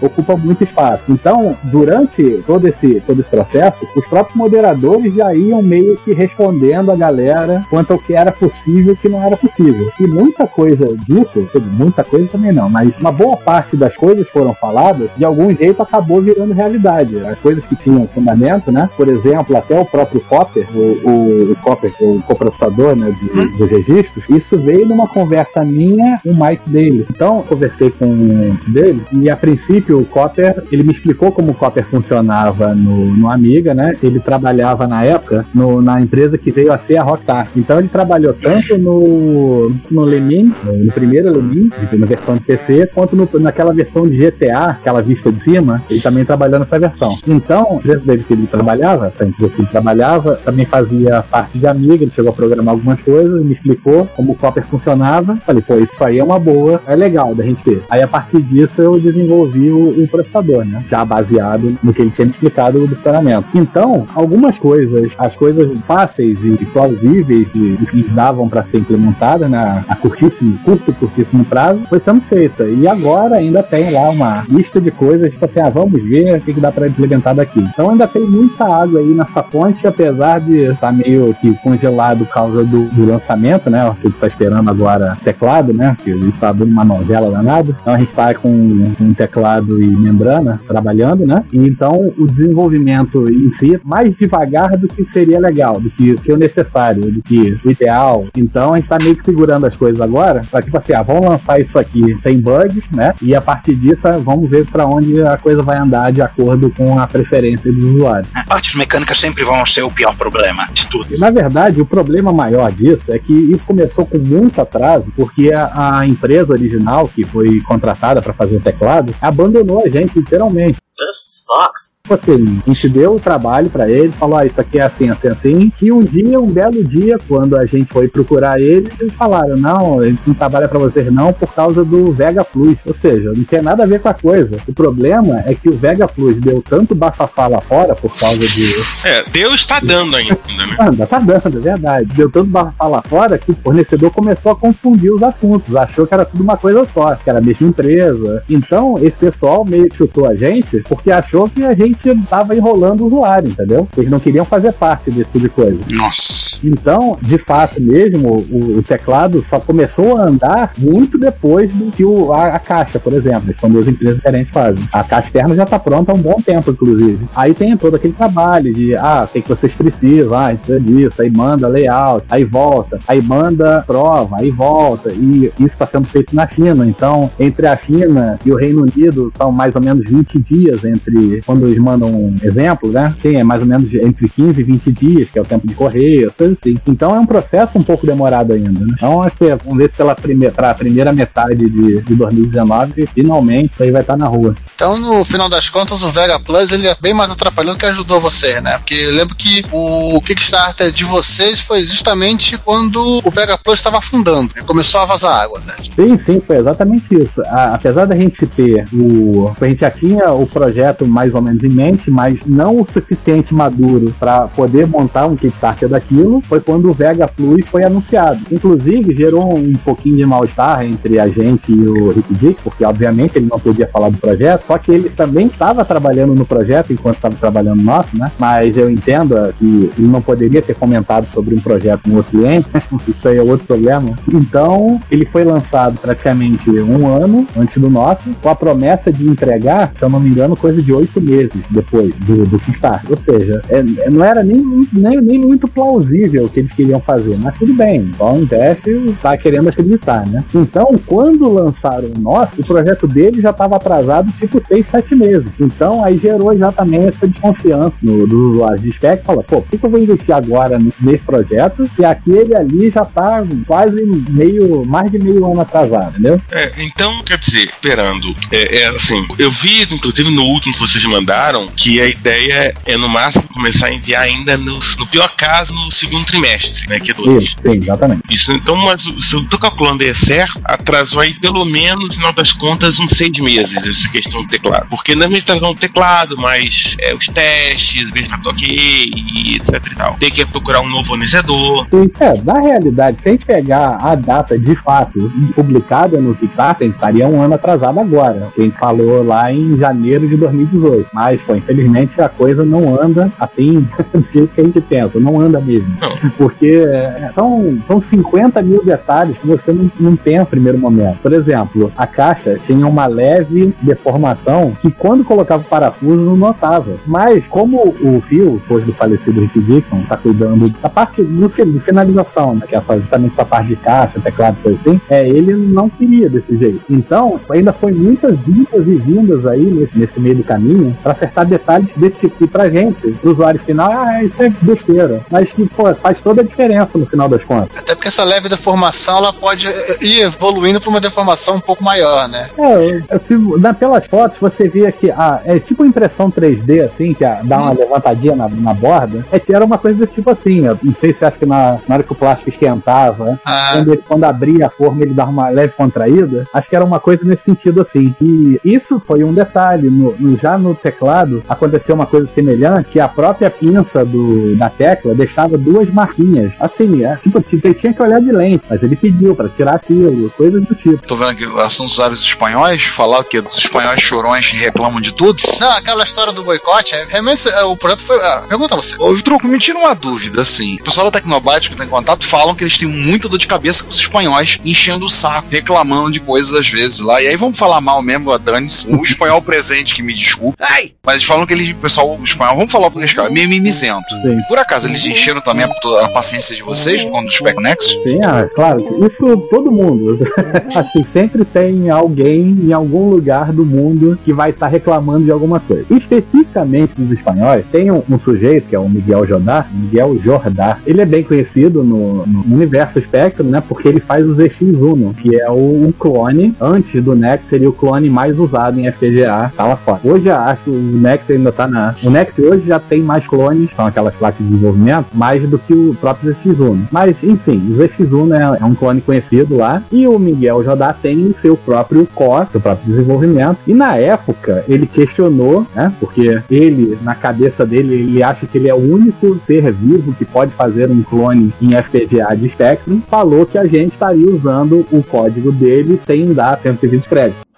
[0.00, 0.89] ocupa muito espaço.
[1.08, 6.90] Então, durante todo esse, todo esse processo, os próprios moderadores já iam meio que respondendo
[6.90, 9.90] a galera quanto ao que era possível e o que não era possível.
[10.00, 14.54] E muita coisa disso, muita coisa também não, mas uma boa parte das coisas foram
[14.54, 17.18] faladas, de algum jeito acabou virando realidade.
[17.26, 18.88] As coisas que tinham fundamento, né?
[18.96, 23.70] Por exemplo, até o próprio Copper, o, o, o Copper, o coprocessador né, de- dos
[23.70, 27.06] registros, isso veio numa conversa minha com o Mike dele.
[27.10, 31.52] Então, conversei com o dele e a princípio o Copper ele ele me explicou como
[31.52, 33.92] o Copper funcionava no, no Amiga, né?
[34.02, 37.48] Ele trabalhava na época no, na empresa que veio a ser a Rockstar.
[37.54, 43.14] Então ele trabalhou tanto no, no Lemin, no primeiro Lemin, na versão de PC, quanto
[43.14, 47.18] no, naquela versão de GTA, aquela vista de cima, ele também trabalhou nessa versão.
[47.28, 51.66] Então, empresa dele que ele trabalhava, essa empresa que ele trabalhava, também fazia parte de
[51.66, 55.36] Amiga, ele chegou a programar algumas coisas, me explicou como o Copper funcionava.
[55.36, 57.82] Falei, pô, isso aí é uma boa, é legal da gente ter.
[57.90, 60.69] Aí a partir disso eu desenvolvi o, o processador, né?
[60.88, 63.48] Já baseado no que ele tinha explicado do funcionamento.
[63.54, 69.50] Então, algumas coisas, as coisas fáceis e plausíveis e, e que davam para ser implementadas
[69.50, 72.64] na a curtíssimo, curto, curtíssimo prazo, foi sendo feita.
[72.64, 76.40] E agora ainda tem lá uma lista de coisas, tipo assim, ah, vamos ver o
[76.40, 77.60] que, que dá para implementar daqui.
[77.60, 82.34] Então ainda tem muita água aí nessa fonte, apesar de estar meio que congelado por
[82.34, 83.88] causa do, do lançamento, né?
[83.88, 85.96] O que tá esperando agora teclado, né?
[86.02, 87.76] Que ele tá dando uma novela danada.
[87.80, 91.44] Então a gente tá com um teclado e membrana trabalhando, né?
[91.52, 96.14] E então o desenvolvimento em si é mais devagar do que seria legal, do que,
[96.30, 98.26] o necessário, do que o ideal.
[98.36, 101.26] Então a gente tá meio que segurando as coisas agora para tipo assim, ah, vamos
[101.26, 103.14] lançar isso aqui sem bugs, né?
[103.20, 106.98] E a partir disso vamos ver para onde a coisa vai andar de acordo com
[106.98, 108.26] a preferência do usuário.
[108.48, 111.18] Partes mecânicas sempre vão ser o pior problema de tudo.
[111.18, 115.98] Na verdade, o problema maior disso é que isso começou com muito atraso, porque a,
[115.98, 120.49] a empresa original que foi contratada para fazer o teclado abandonou a gente literalmente.
[120.52, 120.89] me.
[121.16, 121.92] Sucks.
[122.02, 125.10] Tipo assim, a gente deu o trabalho para ele, falou, ah, isso aqui é assim,
[125.10, 125.72] assim, assim.
[125.80, 130.00] E um dia, um belo dia, quando a gente foi procurar eles, eles falaram, não,
[130.00, 132.76] a gente não trabalha para vocês não por causa do Vega Plus.
[132.84, 134.56] Ou seja, não tem nada a ver com a coisa.
[134.66, 138.64] O problema é que o Vega Plus deu tanto bafafá lá fora por causa de...
[139.04, 140.76] É, Deus tá dando ainda, né?
[140.80, 142.06] Anda, tá dando, é verdade.
[142.14, 145.76] Deu tanto bafafá lá fora que o fornecedor começou a confundir os assuntos.
[145.76, 148.42] Achou que era tudo uma coisa só, que era a mesma empresa.
[148.48, 153.02] Então, esse pessoal meio que chutou a gente porque achou que a gente tava enrolando
[153.02, 153.86] o usuário, entendeu?
[153.96, 155.78] Eles não queriam fazer parte desse tipo de coisa.
[155.88, 156.58] Nossa.
[156.64, 162.04] Então, de fato mesmo, o, o teclado só começou a andar muito depois do que
[162.04, 164.82] o, a, a caixa, por exemplo, quando as empresas diferentes fazem.
[164.92, 167.24] A caixa externa já está pronta há um bom tempo, inclusive.
[167.36, 171.22] Aí tem todo aquele trabalho de, ah, o que, que vocês precisam, ah, precisa disso,
[171.22, 175.12] aí manda layout, aí volta, aí manda prova, aí volta.
[175.12, 176.84] E isso está sendo feito na China.
[176.84, 181.42] Então, entre a China e o Reino Unido, são mais ou menos 20 dias entre
[181.44, 183.14] quando eles mandam um exemplo, né?
[183.20, 185.74] Sim, é mais ou menos entre 15 e 20 dias, que é o tempo de
[185.74, 186.78] correio, coisa assim.
[186.86, 188.92] Então é um processo um pouco demorado ainda, né?
[188.96, 193.82] Então acho que vamos ver se pela primeira, primeira metade de, de 2019, finalmente isso
[193.82, 194.54] aí vai estar na rua.
[194.80, 198.18] Então, no final das contas, o Vega Plus ele é bem mais atrapalhando que ajudou
[198.18, 198.78] você, né?
[198.78, 203.98] Porque eu lembro que o Kickstarter de vocês foi justamente quando o Vega Plus estava
[203.98, 205.74] afundando, começou a vazar água, né?
[205.94, 207.42] Sim, sim, foi exatamente isso.
[207.48, 209.54] A, apesar da gente ter o.
[209.60, 213.52] A gente já tinha o projeto mais ou menos em mente, mas não o suficiente
[213.52, 218.40] maduro para poder montar um Kickstarter daquilo, foi quando o Vega Plus foi anunciado.
[218.50, 223.36] Inclusive, gerou um pouquinho de mal-estar entre a gente e o Rick Dick, porque obviamente
[223.36, 227.16] ele não podia falar do projeto, só que ele também estava trabalhando no projeto enquanto
[227.16, 228.30] estava trabalhando no nosso, né?
[228.38, 232.68] Mas eu entendo que ele não poderia ter comentado sobre um projeto no outro cliente,
[233.08, 234.16] isso aí é outro problema.
[234.32, 239.92] Então, ele foi lançado praticamente um ano antes do nosso, com a promessa de entregar,
[239.98, 243.10] se eu não me engano, coisa de oito meses depois do, do Kickstarter.
[243.10, 247.00] Ou seja, é, é, não era nem, nem, nem muito plausível o que eles queriam
[247.00, 250.44] fazer, mas tudo bem, só um teste tá querendo acreditar, né?
[250.54, 255.48] Então, quando lançaram o nosso, o projeto dele já estava atrasado tipo 6, 7 meses.
[255.58, 259.24] Então, aí gerou já também essa desconfiança no, do usuário de spec.
[259.24, 263.44] Fala, pô, por que, eu vou investir agora nesse projeto se aquele ali já tá
[263.66, 266.40] quase meio, mais de meio ano atrasado, entendeu?
[266.50, 271.04] É, então, quer dizer, esperando, é, é assim, eu vi, inclusive no último que vocês
[271.04, 275.72] mandaram, que a ideia é no máximo começar a enviar ainda no, no pior caso
[275.72, 276.98] no segundo trimestre, né?
[277.00, 277.14] Que é.
[277.38, 278.22] Isso, sim, exatamente.
[278.30, 282.32] Isso, então, mas se eu tô calculando aí certo, atrasou aí pelo menos, no final
[282.32, 284.86] das contas, uns seis meses essa questão teclado.
[284.88, 289.56] Porque não é mesmo trazer um teclado, mas é, os testes, se tá ok, e
[289.56, 290.14] etc e tal.
[290.14, 291.86] Tem que procurar um novo fornecedor.
[291.90, 295.18] Sim, é, na realidade, se a gente pegar a data de fato
[295.54, 298.48] publicada no Kickstarter, estaria um ano atrasado agora.
[298.54, 301.08] Que a gente falou lá em janeiro de 2018.
[301.12, 303.80] Mas, pô, infelizmente a coisa não anda assim
[304.12, 305.94] do jeito que a gente pensa, não anda mesmo.
[306.00, 306.30] Não.
[306.30, 311.18] Porque é, são, são 50 mil detalhes que você não, não tem no primeiro momento.
[311.18, 316.36] Por exemplo, a caixa tinha uma leve deformação informação que quando colocava o parafuso não
[316.36, 316.96] notava.
[317.06, 322.54] Mas como o Phil, depois do falecido Rick Dixon, tá cuidando da parte de finalização,
[322.54, 326.28] né, que é justamente essa parte de caixa, teclado, coisa assim, é, ele não queria
[326.28, 326.80] desse jeito.
[326.88, 331.46] Então, ainda foi muitas vindas e vindas aí nesse, nesse meio do caminho para acertar
[331.46, 332.44] detalhes desse tipo.
[332.44, 335.20] E pra gente, pro usuário final, ah, isso é besteira.
[335.30, 337.78] Mas que, pô, faz toda a diferença no final das contas.
[337.78, 339.66] Até porque essa leve deformação ela pode
[340.00, 342.48] ir evoluindo para uma deformação um pouco maior, né?
[342.58, 347.24] É, se, na, pelas fotos você via que ah, é tipo impressão 3D, assim, que
[347.24, 349.24] ah, dá uma levantadinha na, na borda.
[349.30, 350.66] É que era uma coisa desse tipo assim.
[350.66, 353.70] Eu não sei se acha que na, na hora que o plástico esquentava, ah.
[353.72, 356.46] quando, ele, quando abria a forma ele dava uma leve contraída.
[356.52, 358.14] Acho que era uma coisa nesse sentido assim.
[358.20, 359.88] E isso foi um detalhe.
[359.90, 364.68] No, no, já no teclado aconteceu uma coisa semelhante, que a própria pinça do, da
[364.70, 366.52] tecla deixava duas marquinhas.
[366.58, 370.30] Assim, é, tipo, ele tinha que olhar de lente, mas ele pediu para tirar aquilo,
[370.30, 371.06] coisas do tipo.
[371.06, 375.40] Tô vendo que são usuários espanhóis falar que os espanhóis chorões que reclamam de tudo.
[375.60, 378.16] Não, aquela história do boicote, é, realmente é, o produto foi.
[378.18, 378.96] Ah, pergunta você.
[378.98, 380.74] Ô, Truco, me tira uma dúvida, assim.
[380.80, 383.84] O pessoal da Tecnobyte que tem contato falam que eles têm muita dor de cabeça
[383.84, 387.22] com os espanhóis enchendo o saco, reclamando de coisas às vezes lá.
[387.22, 390.56] E aí vamos falar mal mesmo, a Dani, o espanhol presente que me desculpa.
[390.60, 390.92] Ai!
[391.04, 393.48] Mas eles falam que eles, o pessoal, o espanhol, vamos falar porque cara, é meio
[393.48, 394.10] mimizento.
[394.22, 394.40] Sim.
[394.48, 398.02] Por acaso eles encheram também a, a paciência de vocês quando os Spec Next?
[398.02, 398.80] Sim, ah, claro.
[399.06, 400.18] Isso todo mundo.
[400.74, 405.30] assim, sempre tem alguém em algum lugar do mundo que vai estar tá reclamando de
[405.30, 405.84] alguma coisa.
[405.90, 410.78] Especificamente dos espanhóis, tem um, um, sujeito que é o Miguel Jordá, Miguel Jordá.
[410.86, 413.62] Ele é bem conhecido no, no universo Spectrum, né?
[413.66, 417.72] Porque ele faz o ZX1, que é o, um clone, antes do Next, seria o
[417.72, 420.00] clone mais usado em FPGA, tá lá fora.
[420.04, 421.94] Hoje acho que o Next ainda tá na.
[422.02, 425.72] O Next hoje já tem mais clones, são aquelas placas de desenvolvimento, mais do que
[425.72, 426.88] o próprio ZX1.
[426.90, 431.26] Mas, enfim, o ZX1 é, é um clone conhecido lá, e o Miguel Jordá tem
[431.26, 435.92] o seu próprio core, seu próprio desenvolvimento, e na época ele questionou, né?
[435.98, 440.24] Porque ele, na cabeça dele, ele acha que ele é o único ser vivo que
[440.24, 445.02] pode fazer um clone em FPGA de Spectrum, falou que a gente estaria usando o
[445.02, 447.50] código dele sem dar 120 créditos.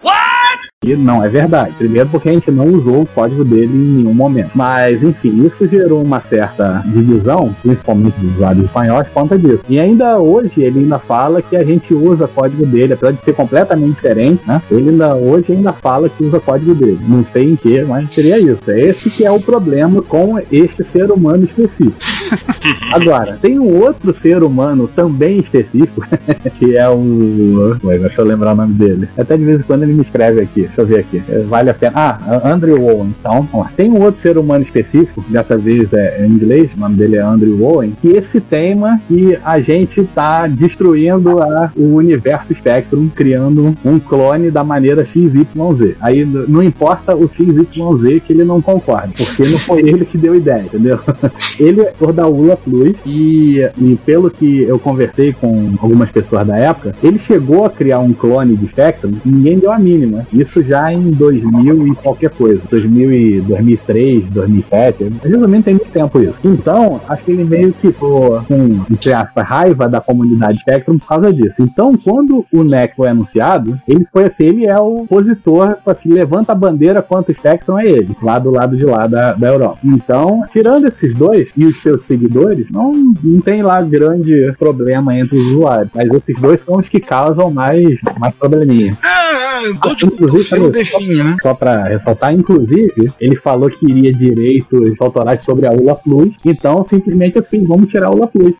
[0.84, 1.74] E não é verdade.
[1.78, 4.50] Primeiro porque a gente não usou o código dele em nenhum momento.
[4.54, 9.60] Mas, enfim, isso gerou uma certa divisão, principalmente dos usuários espanhóis, por conta disso.
[9.68, 13.32] E ainda hoje ele ainda fala que a gente usa código dele, apesar de ser
[13.32, 14.60] completamente diferente, né?
[14.70, 16.98] Ele ainda hoje ainda fala que usa código dele.
[17.06, 18.62] Não sei em que, mas seria isso.
[18.68, 22.11] É esse que é o problema com este ser humano específico.
[22.92, 26.06] Agora, tem um outro ser humano também específico,
[26.58, 27.76] que é o.
[27.82, 29.08] Deixa eu lembrar o nome dele.
[29.16, 30.62] Até de vez em quando ele me escreve aqui.
[30.62, 31.22] Deixa eu ver aqui.
[31.28, 31.92] É, vale a pena.
[31.94, 33.14] Ah, Andrew Owen.
[33.18, 37.16] Então, tem um outro ser humano específico, dessa vez é em inglês, o nome dele
[37.16, 43.08] é Andrew Owen, que esse tema que a gente está destruindo a, o universo Spectrum,
[43.08, 45.96] criando um clone da maneira XYZ.
[46.00, 50.34] Aí não importa o XYZ que ele não concorda, porque não foi ele que deu
[50.34, 50.98] ideia, entendeu?
[51.58, 51.92] ele é
[52.22, 57.18] da ULA Plus e, e pelo que eu conversei com algumas pessoas da época, ele
[57.18, 60.26] chegou a criar um clone de Spectrum e ninguém deu a mínima.
[60.32, 62.60] Isso já em 2000 e qualquer coisa.
[62.70, 65.12] 2000 e 2003, 2007.
[65.24, 66.34] Resumindo, tem muito tempo isso.
[66.44, 71.08] Então, acho que ele meio que ficou com, entre aspas, raiva da comunidade Spectrum por
[71.08, 71.56] causa disso.
[71.58, 76.52] Então, quando o NEC foi anunciado, ele foi assim, ele é o opositor, assim, levanta
[76.52, 79.78] a bandeira quanto o Spectrum é ele, lá do lado de lá da, da Europa.
[79.84, 82.92] Então, tirando esses dois e os seus seguidores, não,
[83.22, 85.90] não tem lá grande problema entre os usuários.
[85.94, 88.96] Mas esses dois são os que causam mais, mais probleminha.
[89.02, 91.36] Ah, ah, inclusive, define, né?
[91.42, 96.30] Só pra ressaltar, inclusive, ele falou que iria direitos autorais sobre a ULA Plus.
[96.44, 98.54] Então, simplesmente assim, vamos tirar a ULA Plus.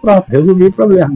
[0.00, 1.14] Pronto, resumi o problema.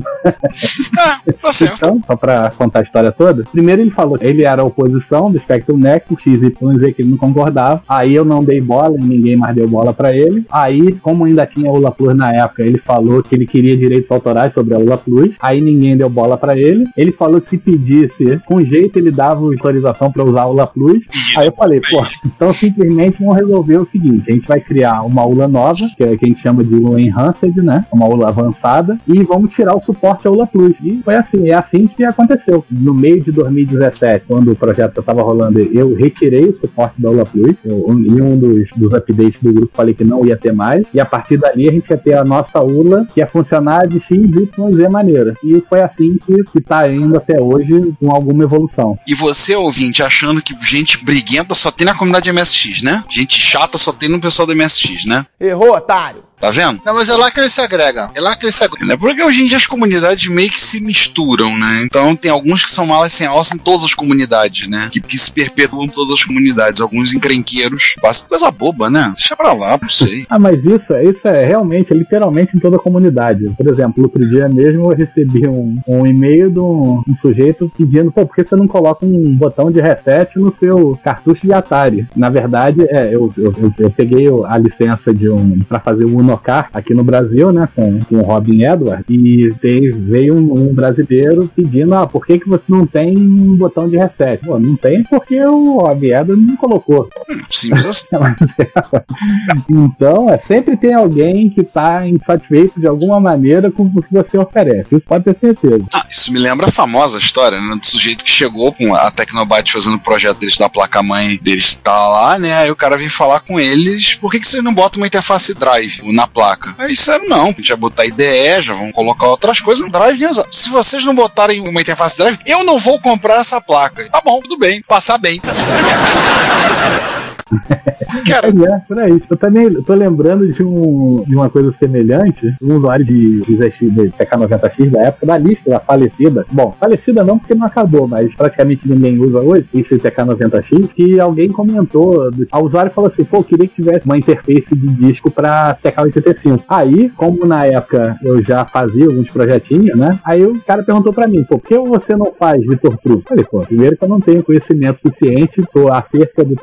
[0.99, 1.75] Ah, tá certo.
[1.77, 5.31] Então, só pra contar a história toda, primeiro ele falou que ele era a oposição
[5.31, 7.83] do Spectrum Next, X e Z que ele não concordava.
[7.89, 10.45] Aí eu não dei bola e ninguém mais deu bola pra ele.
[10.51, 14.11] Aí, como ainda tinha a Ula Plus na época, ele falou que ele queria direitos
[14.11, 15.35] autorais sobre a Ula Plus.
[15.41, 16.85] Aí ninguém deu bola pra ele.
[16.97, 21.05] Ele falou que se pedisse, com jeito ele dava autorização pra usar a Ula Plus.
[21.37, 25.27] Aí eu falei, pô, então simplesmente vamos resolver o seguinte: a gente vai criar uma
[25.27, 27.85] ULA nova, que é que a gente chama de ULA Enhanced, né?
[27.93, 30.75] Uma ULA avançada, e vamos tirar o suporte à ULA Plus.
[30.83, 32.65] E foi assim, é assim que aconteceu.
[32.71, 37.25] No meio de 2017, quando o projeto estava rolando, eu retirei o suporte da ULA
[37.25, 37.57] Plus.
[37.65, 40.87] Eu, em um dos, dos updates do grupo falei que não ia ter mais.
[40.93, 44.01] E a partir dali a gente ia ter a nossa ULA, que ia funcionar de
[44.01, 45.35] X, Y, Z maneira.
[45.45, 48.99] E foi assim que, que tá indo até hoje com alguma evolução.
[49.09, 53.05] E você, ouvinte, achando que gente briguenta só tem na comunidade MSX, né?
[53.09, 55.27] Gente chata só tem no pessoal do MSX, né?
[55.41, 56.24] Errou, otário!
[56.45, 56.79] Tá vendo?
[56.85, 58.11] Não, mas é lá que eles se agregam.
[58.15, 58.93] É lá que eles se agregam.
[58.93, 61.81] É porque hoje em dia as comunidades meio que se misturam, né?
[61.83, 64.91] Então tem alguns que são malas sem alça em todas as comunidades, né?
[64.93, 66.83] Que, que se perpetuam em todas as comunidades.
[66.83, 67.95] Alguns encrenqueiros.
[67.99, 69.11] Passa coisa boba, né?
[69.17, 70.27] Deixa pra lá, não sei.
[70.29, 73.49] Ah, mas isso, isso é realmente, é literalmente em toda a comunidade.
[73.57, 78.13] Por exemplo, outro dia mesmo eu recebi um, um e-mail de um, um sujeito pedindo,
[78.13, 82.07] pô, por que você não coloca um botão de reset no seu cartucho de Atari?
[82.15, 86.11] Na verdade, é, eu, eu, eu, eu peguei a licença de um para fazer o
[86.35, 90.75] Unocar aqui no Brasil, né, com, com o Robin Edwards, e veio, veio um, um
[90.75, 94.45] brasileiro pedindo, ah, por que, que você não tem um botão de reset?
[94.45, 97.09] Pô, não tem porque o Robin Edwards não colocou.
[97.51, 98.07] Simples assim.
[99.71, 104.37] então, é, sempre tem alguém que tá insatisfeito de alguma maneira com o que você
[104.37, 104.97] oferece.
[104.97, 105.85] Isso pode ter certeza.
[105.93, 107.77] Ah, isso me lembra a famosa história, né?
[107.77, 112.09] Do sujeito que chegou com a Tecnobyte fazendo o projeto deles da placa-mãe deles tá
[112.09, 112.55] lá, né?
[112.59, 115.55] Aí o cara vem falar com eles, por que, que vocês não botam uma interface
[115.55, 116.75] drive na placa?
[116.79, 120.21] Aí disseram, não, a gente vai botar IDE, já vamos colocar outras coisas no drive.
[120.51, 124.09] Se vocês não botarem uma interface drive, eu não vou comprar essa placa.
[124.11, 125.41] Tá bom, tudo bem, passar bem.
[128.27, 129.23] Cara, é, por aí.
[129.31, 134.11] Eu também tô lembrando de, um, de uma coisa semelhante, um usuário de, de, de
[134.11, 136.47] TK90X da época da lista, da falecida.
[136.51, 141.49] Bom, falecida não porque não acabou, mas praticamente ninguém usa hoje, esse TK90X, que alguém
[141.49, 146.63] comentou, a usuário falou assim, pô, queria que tivesse uma interface de disco pra TK85.
[146.69, 150.19] Aí, como na época eu já fazia alguns projetinhos, né?
[150.25, 153.23] Aí o cara perguntou pra mim, pô, por que você não faz Vitor True?
[153.27, 156.55] Falei, pô, primeiro que eu não tenho conhecimento suficiente sou acerca do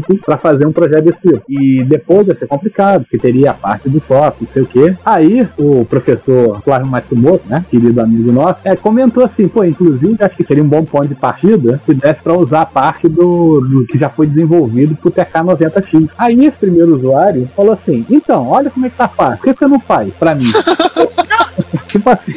[0.00, 1.42] TK85 para fazer um projeto desse tipo.
[1.48, 4.96] E depois ia ser complicado, porque teria a parte do software, não sei o quê.
[5.04, 10.36] Aí o professor Flávio Matsumoto, né, querido amigo nosso, é, comentou assim, pô, inclusive acho
[10.36, 13.86] que seria um bom ponto de partida se desse para usar a parte do, do,
[13.86, 16.10] que já foi desenvolvido pro TK90X.
[16.18, 19.58] Aí esse primeiro usuário falou assim, então, olha como é que tá fácil, por que
[19.58, 20.46] você não faz para mim?
[21.88, 22.34] tipo assim.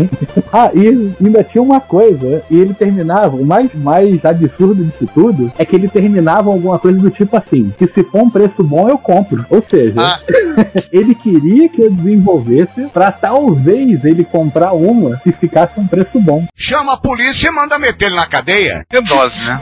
[0.52, 5.52] ah, e ainda tinha uma coisa, e ele terminava, o mais, mais absurdo disso tudo
[5.58, 8.88] é que ele terminava alguma coisa do tipo assim: que se for um preço bom,
[8.88, 9.44] eu compro.
[9.50, 10.20] Ou seja, ah.
[10.92, 16.44] ele queria que eu desenvolvesse pra talvez ele comprar uma se ficasse um preço bom.
[16.54, 18.84] Chama a polícia e manda meter ele na cadeia.
[18.88, 19.60] Que dose, né?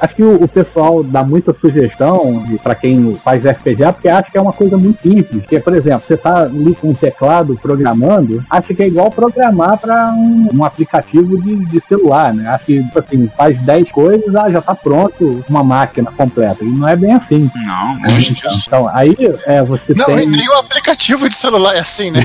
[0.00, 4.38] acho que o, o, pessoal dá muita sugestão para quem faz FPGA, porque acha que
[4.38, 5.44] é uma coisa muito simples.
[5.46, 8.17] Que, por exemplo, você tá ali com um teclado programando,
[8.48, 12.48] acha que é igual programar para um, um, aplicativo de, de, celular, né?
[12.48, 16.64] Acho que, tipo assim, faz 10 coisas, ah, já tá pronto uma máquina completa.
[16.64, 17.50] E não é bem assim.
[17.54, 19.16] Não, não é então, então, aí
[19.46, 20.26] é, você não, tem...
[20.26, 22.22] Não, nem o aplicativo de celular é assim, né?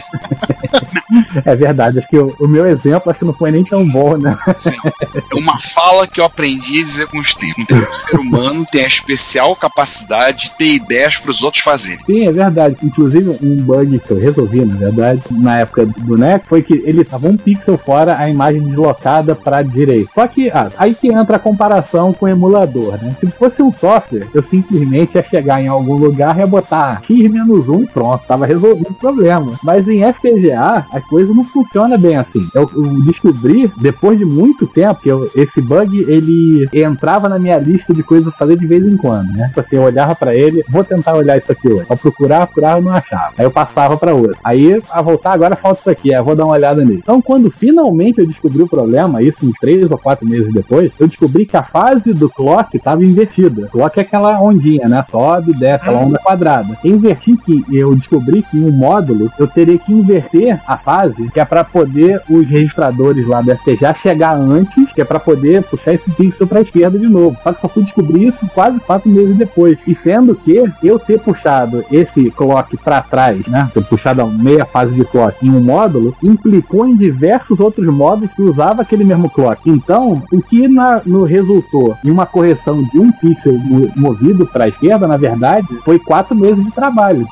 [1.45, 4.17] é verdade, acho que o, o, meu exemplo acho que não foi nem tão bom,
[4.17, 4.37] né?
[4.57, 4.71] Sim,
[5.15, 7.65] é uma fala que eu aprendi a dizer com os tempos.
[7.69, 12.03] O ser humano tem a especial capacidade de ter ideias para os outros fazerem.
[12.05, 12.77] Sim, é verdade.
[12.83, 17.01] Inclusive, um bug que eu resolvi, na verdade, na época do NEC, foi que ele
[17.01, 20.09] estava um pixel fora, a imagem deslocada para a direita.
[20.13, 23.15] Só que, ah, aí que entra a comparação com o emulador, né?
[23.19, 27.87] Se fosse um software, eu simplesmente ia chegar em algum lugar e ia botar x-1,
[27.93, 29.53] pronto, tava resolvido o problema.
[29.63, 32.47] Mas em FPGA, a coisa não funciona bem assim.
[32.53, 37.57] Eu, eu descobri, depois de muito tempo, que eu, esse bug, ele entrava na minha
[37.57, 39.47] lista de coisas a fazer de vez em quando, né?
[39.47, 41.85] Tipo assim, eu olhava para ele, vou tentar olhar isso aqui hoje.
[41.89, 43.33] Ao procurar, procurar, eu não achava.
[43.37, 44.37] Aí eu passava para outro.
[44.43, 46.99] Aí, a voltar, agora falta isso aqui, eu vou dar uma olhada nele.
[47.03, 51.07] Então, quando finalmente eu descobri o problema, isso uns três ou quatro meses depois, eu
[51.07, 53.67] descobri que a fase do clock estava invertida.
[53.67, 55.05] Clock é aquela ondinha, né?
[55.09, 56.77] Sobe, desce, aquela onda quadrada.
[56.83, 61.39] Inverti que eu descobri que em um módulo eu teria que inverter a fase, que
[61.39, 65.93] é para poder os registradores lá do FPGA chegar antes, que é para poder puxar
[65.93, 67.37] esse pixel para a esquerda de novo.
[67.43, 69.77] Só que só fui descobrir isso quase quatro meses depois.
[69.87, 73.69] E sendo que eu ter puxado esse clock para trás, né?
[73.73, 78.33] Ter puxado a meia fase de clock em um módulo, implicou em diversos outros módulos
[78.33, 79.69] que usava aquele mesmo clock.
[79.69, 83.53] Então, o que na, no resultou em uma correção de um pixel
[83.95, 87.25] movido para a esquerda, na verdade, foi quatro meses de trabalho.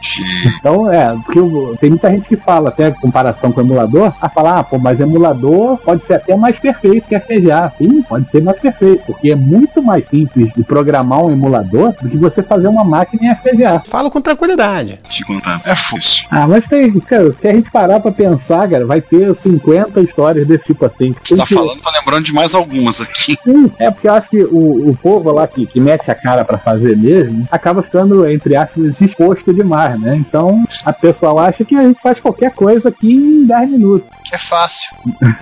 [0.60, 4.30] Então, é, porque eu, tem muita gente que fala, até comparação com o emulador, a
[4.30, 7.72] falar, ah, pô, mas emulador pode ser até mais perfeito que FPGA.
[7.78, 12.10] Sim, pode ser mais perfeito, porque é muito mais simples de programar um emulador do
[12.10, 13.82] que você fazer uma máquina em FPGA.
[13.86, 15.00] Falo com tranquilidade.
[15.10, 16.28] Te contar, é fácil.
[16.32, 20.48] Ah, mas tem, cara, se a gente parar pra pensar, cara, vai ter 50 histórias
[20.48, 21.16] desse tipo assim.
[21.24, 21.54] Você tá que...
[21.54, 23.38] falando, tô lembrando de mais algumas aqui.
[23.44, 26.46] Sim, é porque eu acho que o, o povo lá que, que mete a cara
[26.46, 30.16] para fazer mesmo, acaba ficando, entre aspas, exposto demais, né?
[30.16, 34.21] Então, a pessoa acha que a gente faz qualquer coisa aqui em 10 minutos.
[34.32, 34.90] É fácil.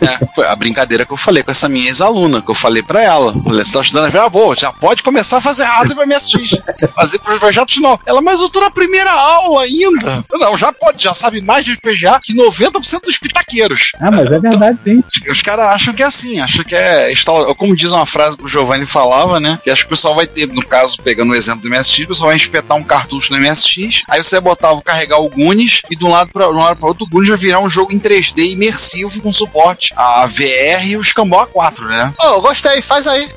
[0.02, 3.04] É, foi a brincadeira que eu falei com essa minha ex-aluna, que eu falei pra
[3.04, 3.32] ela.
[3.44, 4.14] Falei, você tá estudando?
[4.14, 6.60] Eu ah, boa, já pode começar a fazer hardware pra MSX.
[6.96, 8.04] fazer projetos novos.
[8.08, 10.26] Ela, mas eu tô na primeira aula ainda.
[10.32, 13.92] Eu, não, já pode, já sabe mais de FPGA que 90% dos pitaqueiros.
[14.00, 15.04] Ah, mas é verdade, sim.
[15.30, 17.14] Os caras acham que é assim, acham que é.
[17.58, 19.60] Como diz uma frase que o Giovanni falava, né?
[19.64, 22.08] Que acho que o pessoal vai ter, no caso, pegando o exemplo do MSX, o
[22.08, 26.04] pessoal vai espetar um cartucho no MSX, aí você botava carregar o Gunis e de
[26.04, 28.52] um lado para um lado para outro, o Gunis vai virar um jogo em 3D
[28.52, 28.79] imersivo
[29.22, 32.14] com suporte a VR e o Scambau A4, né?
[32.20, 33.28] Oh, gostei, faz aí.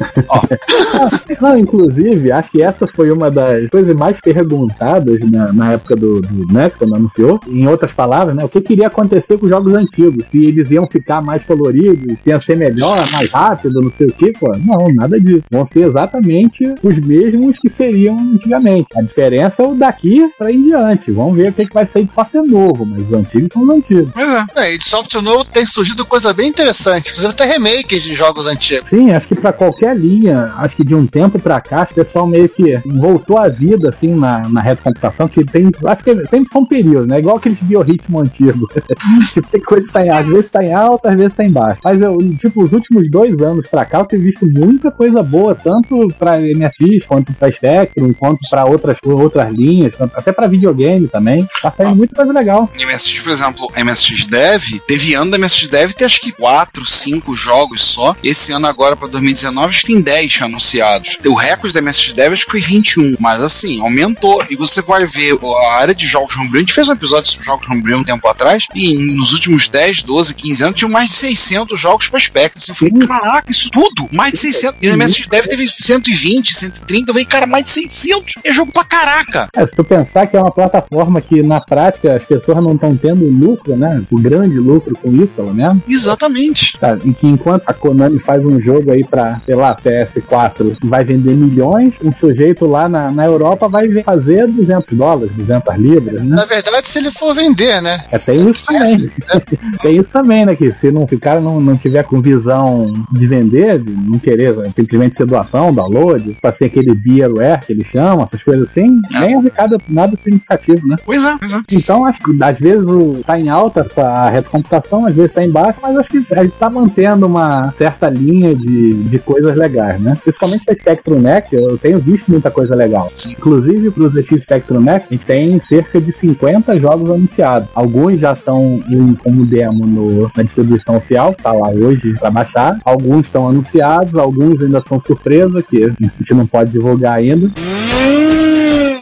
[1.41, 6.21] Não, inclusive, acho que essa foi uma das coisas mais perguntadas na, na época do,
[6.21, 7.41] do né, quando anunciou.
[7.49, 8.45] Em outras palavras, né?
[8.45, 10.25] O que queria acontecer com os jogos antigos?
[10.31, 14.13] Se eles iam ficar mais coloridos, se ia ser melhor, mais rápido, não sei o
[14.13, 14.53] que, pô.
[14.59, 15.43] Não, nada disso.
[15.51, 18.89] Vão ser exatamente os mesmos que seriam antigamente.
[18.97, 21.11] A diferença é o daqui para em diante.
[21.11, 23.71] Vamos ver o que, que vai sair de software novo, mas os antigos são os
[23.71, 24.11] antigos.
[24.13, 24.45] Pois é.
[24.57, 27.09] é e de software novo tem surgido coisa bem interessante.
[27.09, 28.89] Inclusive até remakes de jogos antigos.
[28.91, 32.27] Sim, acho que para qualquer linha, acho que de um tempo para cá, o pessoal
[32.27, 36.65] meio que voltou à vida, assim, na, na retrocomputação, que tem, acho que sempre são
[36.65, 37.19] períodos, né?
[37.19, 38.69] Igual aqueles biorritmo antigo.
[39.33, 41.51] tipo, tem coisa que tá em, às vezes tá em alta, às vezes tá em
[41.51, 41.81] baixo.
[41.85, 45.55] Mas eu, tipo, os últimos dois anos pra cá, eu tenho visto muita coisa boa,
[45.55, 51.47] tanto pra MSX, quanto pra Spectrum, quanto pra outras, outras linhas, até pra videogame também.
[51.61, 52.69] Tá saindo muita coisa legal.
[52.75, 57.37] MSX, por exemplo, MSX Dev, teve ano da MSX Dev ter acho que 4, 5
[57.37, 58.17] jogos só.
[58.23, 61.19] Esse ano agora pra 2019 acho que tem 10 anunciados.
[61.25, 64.45] O recorde da MSX Dev acho que foi 21, mas assim, aumentou.
[64.51, 67.47] E você vai ver a área de jogos homebrew, a gente fez um episódio sobre
[67.47, 71.17] jogos homebrew um tempo atrás, e nos últimos 10, 12, 15 anos tinham mais de
[71.17, 72.59] 600 jogos pra Spectrum.
[72.59, 74.09] Assim, eu falei, caraca, isso tudo?
[74.13, 74.79] Mais de 600.
[74.83, 77.11] E no MSX Dev teve 120, 130.
[77.11, 78.35] Eu falei, cara, mais de 600.
[78.45, 79.49] É jogo pra caraca.
[79.55, 82.97] É, se tu pensar que é uma plataforma que na prática as pessoas não estão
[82.97, 84.03] tendo lucro, né?
[84.11, 85.83] O grande lucro com isso, pelo menos.
[85.89, 86.79] Exatamente.
[86.79, 91.05] Tá, e que enquanto a Konami faz um jogo aí pra, sei lá, PS4, vai
[91.05, 96.37] vender milhões, um sujeito lá na, na Europa vai fazer 200 dólares, 200 libras, né?
[96.37, 97.99] Na verdade, se ele for vender, né?
[98.11, 99.11] É, tem isso também.
[99.83, 100.55] tem isso também, né?
[100.55, 104.55] Que se não, o cara não, não tiver com visão de vender, de não querer
[104.77, 109.21] simplesmente ser doação, download, pra ser aquele beerware que eles chamam, essas coisas assim, é.
[109.21, 110.97] nem arrecada nada significativo, né?
[111.05, 111.61] Pois é, pois é.
[111.73, 112.85] Então, acho que às vezes
[113.27, 116.57] tá em alta a retrocomputação, às vezes tá em baixa, mas acho que a gente
[116.57, 120.17] tá mantendo uma certa linha de, de coisas legais, né?
[120.23, 123.09] Principalmente a Spectrum Neck, eu tenho visto muita coisa legal.
[123.13, 123.33] Sim.
[123.33, 127.69] Inclusive pro ZX Spectrum Neck, a gente tem cerca de 50 jogos anunciados.
[127.75, 132.79] Alguns já estão em, como demo no, na distribuição oficial, tá lá hoje para baixar.
[132.85, 137.51] Alguns estão anunciados, alguns ainda são surpresa, que a gente não pode divulgar ainda.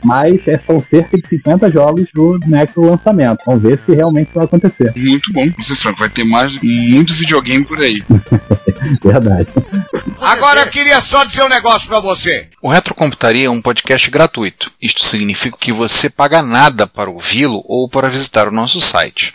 [0.02, 3.40] Mas é, são cerca de 50 jogos do Next lançamento.
[3.46, 4.92] Vamos ver se realmente vai acontecer.
[4.96, 6.00] Muito bom, você Franco.
[6.00, 8.02] Vai ter mais muito videogame por aí.
[9.02, 9.48] Verdade.
[10.20, 12.48] Agora eu queria só dizer um negócio para você.
[12.62, 14.70] O Retrocomputaria é um podcast gratuito.
[14.80, 19.34] Isto significa que você paga nada para ouvi-lo ou para visitar o nosso site.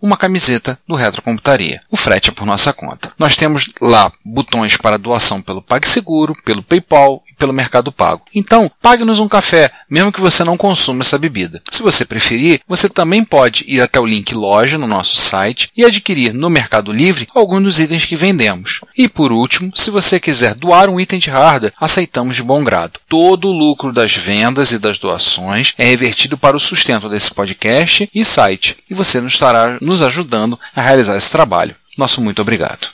[0.00, 1.82] uma camiseta do Retrocomputaria.
[1.90, 3.12] O frete é por nossa conta.
[3.18, 8.22] Nós temos lá botões para doação pelo PagSeguro, pelo PayPal e pelo Mercado Pago.
[8.34, 11.62] Então, pague-nos um café, mesmo que você não consuma essa bebida.
[11.70, 15.84] Se você preferir, você também pode ir até o link loja no nosso site e
[15.84, 18.80] adquirir no Mercado Livre alguns dos itens que vendemos.
[18.96, 23.00] E por último, se você quiser doar um item de hardware, aceitamos de bom grado.
[23.08, 28.08] Todo o lucro das vendas e das doações é revertido para o sustento desse podcast
[28.14, 31.74] e site, e você nos estará nos ajudando a realizar esse trabalho.
[31.98, 32.88] Nosso muito obrigado.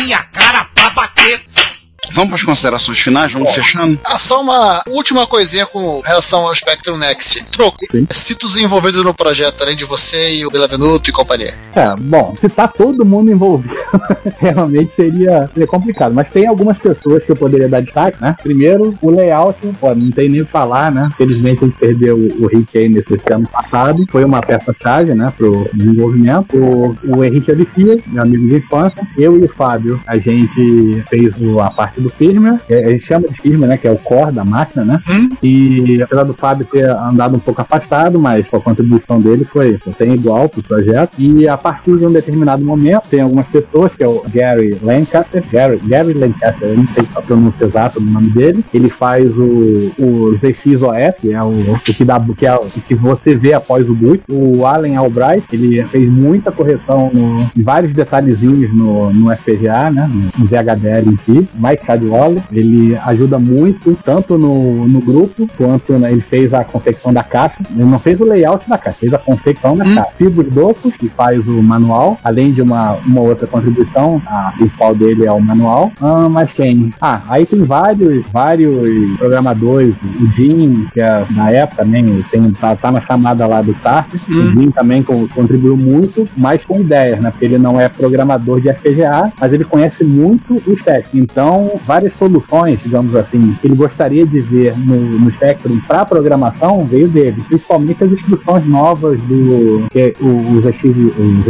[0.00, 1.69] Minha cara.
[2.12, 3.98] Vamos para as considerações finais, vamos fechando?
[4.04, 7.44] Ah, só uma última coisinha com relação ao Spectrum Next.
[7.50, 8.06] Troco, Sim.
[8.10, 11.54] citos envolvidos no projeto, além de você e o Belavenuto e companhia.
[11.74, 13.74] É, bom, se tá todo mundo envolvido,
[14.38, 16.12] realmente seria, seria complicado.
[16.12, 18.36] Mas tem algumas pessoas que eu poderia dar destaque, né?
[18.42, 21.10] Primeiro, o layout, pô, não tem nem o que falar, né?
[21.16, 24.04] Felizmente a gente perdeu o, o Rick aí nesse ano passado.
[24.10, 26.56] Foi uma peça-chave, né, pro desenvolvimento.
[26.56, 31.34] O, o Henrique Alicia, meu amigo de infância, eu e o Fábio, a gente fez
[31.60, 34.32] a parte parte do firmware, a gente chama de firmware, né, que é o core
[34.32, 35.00] da máquina, né?
[35.42, 40.14] E apesar do Fábio ter andado um pouco afastado, mas a contribuição dele foi tem
[40.14, 41.12] igual pro projeto.
[41.18, 45.42] E a partir de um determinado momento, tem algumas pessoas, que é o Gary Lancaster,
[45.50, 49.92] Gary, Gary Lancaster, eu não sei a pronúncia exata do nome dele, ele faz o,
[49.98, 53.88] o ZXOS, que é o, o que dá, que é o que você vê após
[53.88, 54.22] o boot.
[54.30, 60.46] O Allen Albright, ele fez muita correção no, vários detalhezinhos no, no FPGA, né, no
[60.46, 61.48] VHDL em si.
[61.54, 67.12] Mike Cadwalla, ele ajuda muito, tanto no, no grupo, quanto né, ele fez a confecção
[67.12, 67.56] da caixa.
[67.74, 70.10] Ele não fez o layout da caixa, fez a confecção da caixa.
[70.18, 75.26] Fibros Docos, que faz o manual, além de uma, uma outra contribuição, a principal dele
[75.26, 75.90] é o manual.
[76.00, 76.90] Ah, mas tem.
[77.00, 79.94] Ah, aí tem vários, vários programadores.
[80.20, 84.12] O Jim, que é na época também, tem, tá, tá na chamada lá do TARP.
[84.28, 87.30] O Jim também co- contribuiu muito, mas com ideias, né?
[87.30, 91.14] Porque ele não é programador de FPGA, mas ele conhece muito os testes.
[91.14, 96.84] Então, várias soluções, digamos assim, que ele gostaria de ver no, no Spectrum para programação
[96.84, 100.64] veio dele, principalmente as instruções novas do que os,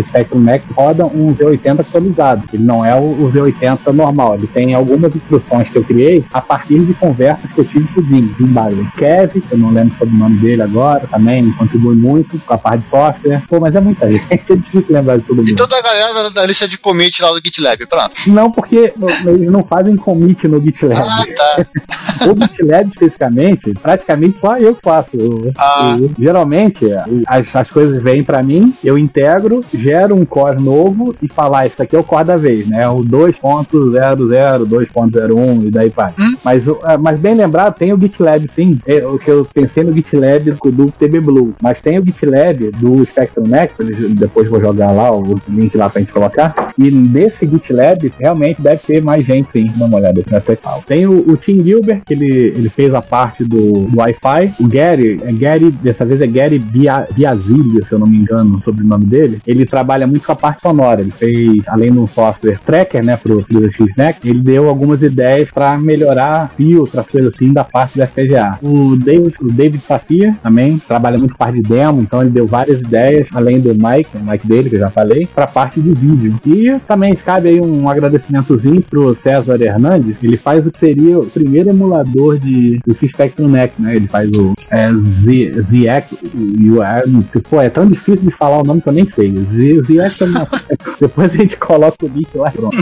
[0.09, 2.45] Spectrum Max rodam um V80 atualizado.
[2.53, 6.41] Ele não é o, o V80 normal, ele tem algumas instruções que eu criei a
[6.41, 8.87] partir de conversas que eu tive com o Jim, Jim Byron.
[8.97, 12.85] Kevin, eu não lembro sobre o nome dele agora, também contribui muito com a parte
[12.85, 13.43] de software.
[13.49, 15.49] Pô, mas é muita gente, é difícil lembrar de todo mundo.
[15.49, 18.11] E toda a galera da, lista de commit lá do GitLab, pronto.
[18.29, 18.93] Não, porque
[19.27, 21.01] eles não fazem commit no GitLab.
[21.01, 22.27] Ah, tá.
[22.27, 25.11] o GitLab, especificamente, praticamente só eu faço.
[25.15, 25.97] Eu- Ah.
[26.01, 26.87] eu- geralmente,
[27.27, 31.83] as, as coisas vêm pra mim, eu integro, gero um core novo e falar, isso
[31.83, 32.89] aqui é o core da vez, né?
[32.89, 36.13] O 2.00, 2.01 e daí vai.
[36.45, 38.79] Mas, o- ah, mas bem lembrado, tem o GitLab, sim.
[38.87, 41.55] É, o que eu pensei no GitLab do, do TB Blue.
[41.63, 43.77] Mas tem o GitLab do Spectrum Next,
[44.15, 46.73] depois vou jogar lá o link lá pra gente colocar.
[46.79, 49.71] E nesse GitLab, realmente deve ter mais gente, sim.
[49.77, 50.83] Dá na sequal.
[50.87, 54.55] Tem o, o Tim Gilbert, que ele, ele fez a parte do, do Wi-Fi.
[54.61, 58.59] O Gary, é Gary, dessa vez é Gary Bia- Biazilli, se eu não me engano,
[58.59, 59.39] o sobrenome dele.
[59.47, 61.01] Ele trabalha muito com a parte sonora.
[61.01, 66.51] Ele fez, além do software tracker, né, pro X-Neck, ele deu algumas ideias para melhorar
[66.57, 68.59] filtro, as coisas assim, da parte da FPGA.
[68.63, 72.81] O David, o David Safia também trabalha muito parte de demo, então ele deu várias
[72.81, 76.35] ideias, além do Mike, o Mike dele, que eu já falei, para parte de vídeo.
[76.47, 81.27] E também cabe aí um agradecimentozinho pro César Hernandes, ele faz o que seria o
[81.27, 83.97] primeiro emulador de, do Spectrum Next, né?
[83.97, 88.89] Ele faz o é, ZX, UR, pô, é tão difícil de falar o nome que
[88.89, 89.31] eu nem sei.
[89.33, 90.49] ZX é uma...
[91.01, 92.77] Depois a gente coloca o link lá, pronto.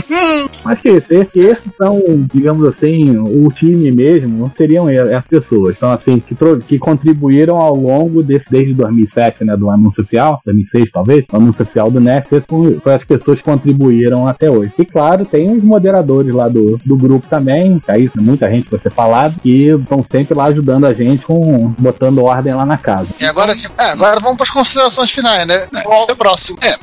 [0.65, 2.01] Acho que esse, esse, esses são,
[2.33, 5.75] digamos assim, o time mesmo, seriam e- as pessoas.
[5.75, 6.35] Então, assim, que,
[6.67, 11.61] que contribuíram ao longo desse, desde 2007, né, do anúncio oficial, 2006 talvez, o anúncio
[11.61, 11.99] oficial do
[12.47, 14.71] foram foram as pessoas que contribuíram até hoje.
[14.77, 18.79] E claro, tem os moderadores lá do, do grupo também, que aí muita gente vai
[18.79, 23.07] ser falado, que estão sempre lá ajudando a gente com, botando ordem lá na casa.
[23.19, 25.67] E agora, é, agora vamos para as considerações finais, né?
[25.83, 26.57] Qual o próximo?
[26.61, 26.75] É,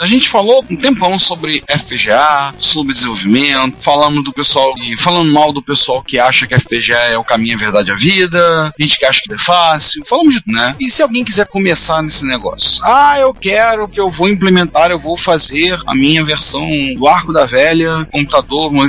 [0.00, 5.52] a gente falou um tempão sobre FPGA, sobre desenvolvimento, falando do pessoal e falando mal
[5.52, 9.04] do pessoal que acha que FPGA é o caminho, a verdade, a vida, gente que
[9.04, 10.74] acha que é fácil, falamos de tudo, né?
[10.80, 12.82] E se alguém quiser começar nesse negócio?
[12.84, 17.32] Ah, eu quero que eu vou implementar, eu vou fazer a minha versão do arco
[17.32, 18.82] da velha, computador, um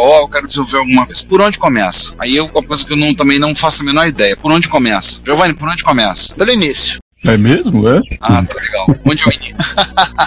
[0.00, 1.26] XPTO, eu quero desenvolver alguma coisa.
[1.26, 2.14] Por onde começa?
[2.18, 4.36] Aí eu, uma coisa que eu não, também não faço a menor ideia.
[4.36, 5.20] Por onde começa?
[5.24, 6.34] Giovanni, por onde começa?
[6.34, 6.98] Pelo início.
[7.24, 8.00] É mesmo, é?
[8.20, 8.86] Ah, tá legal.
[9.04, 9.54] Onde o início?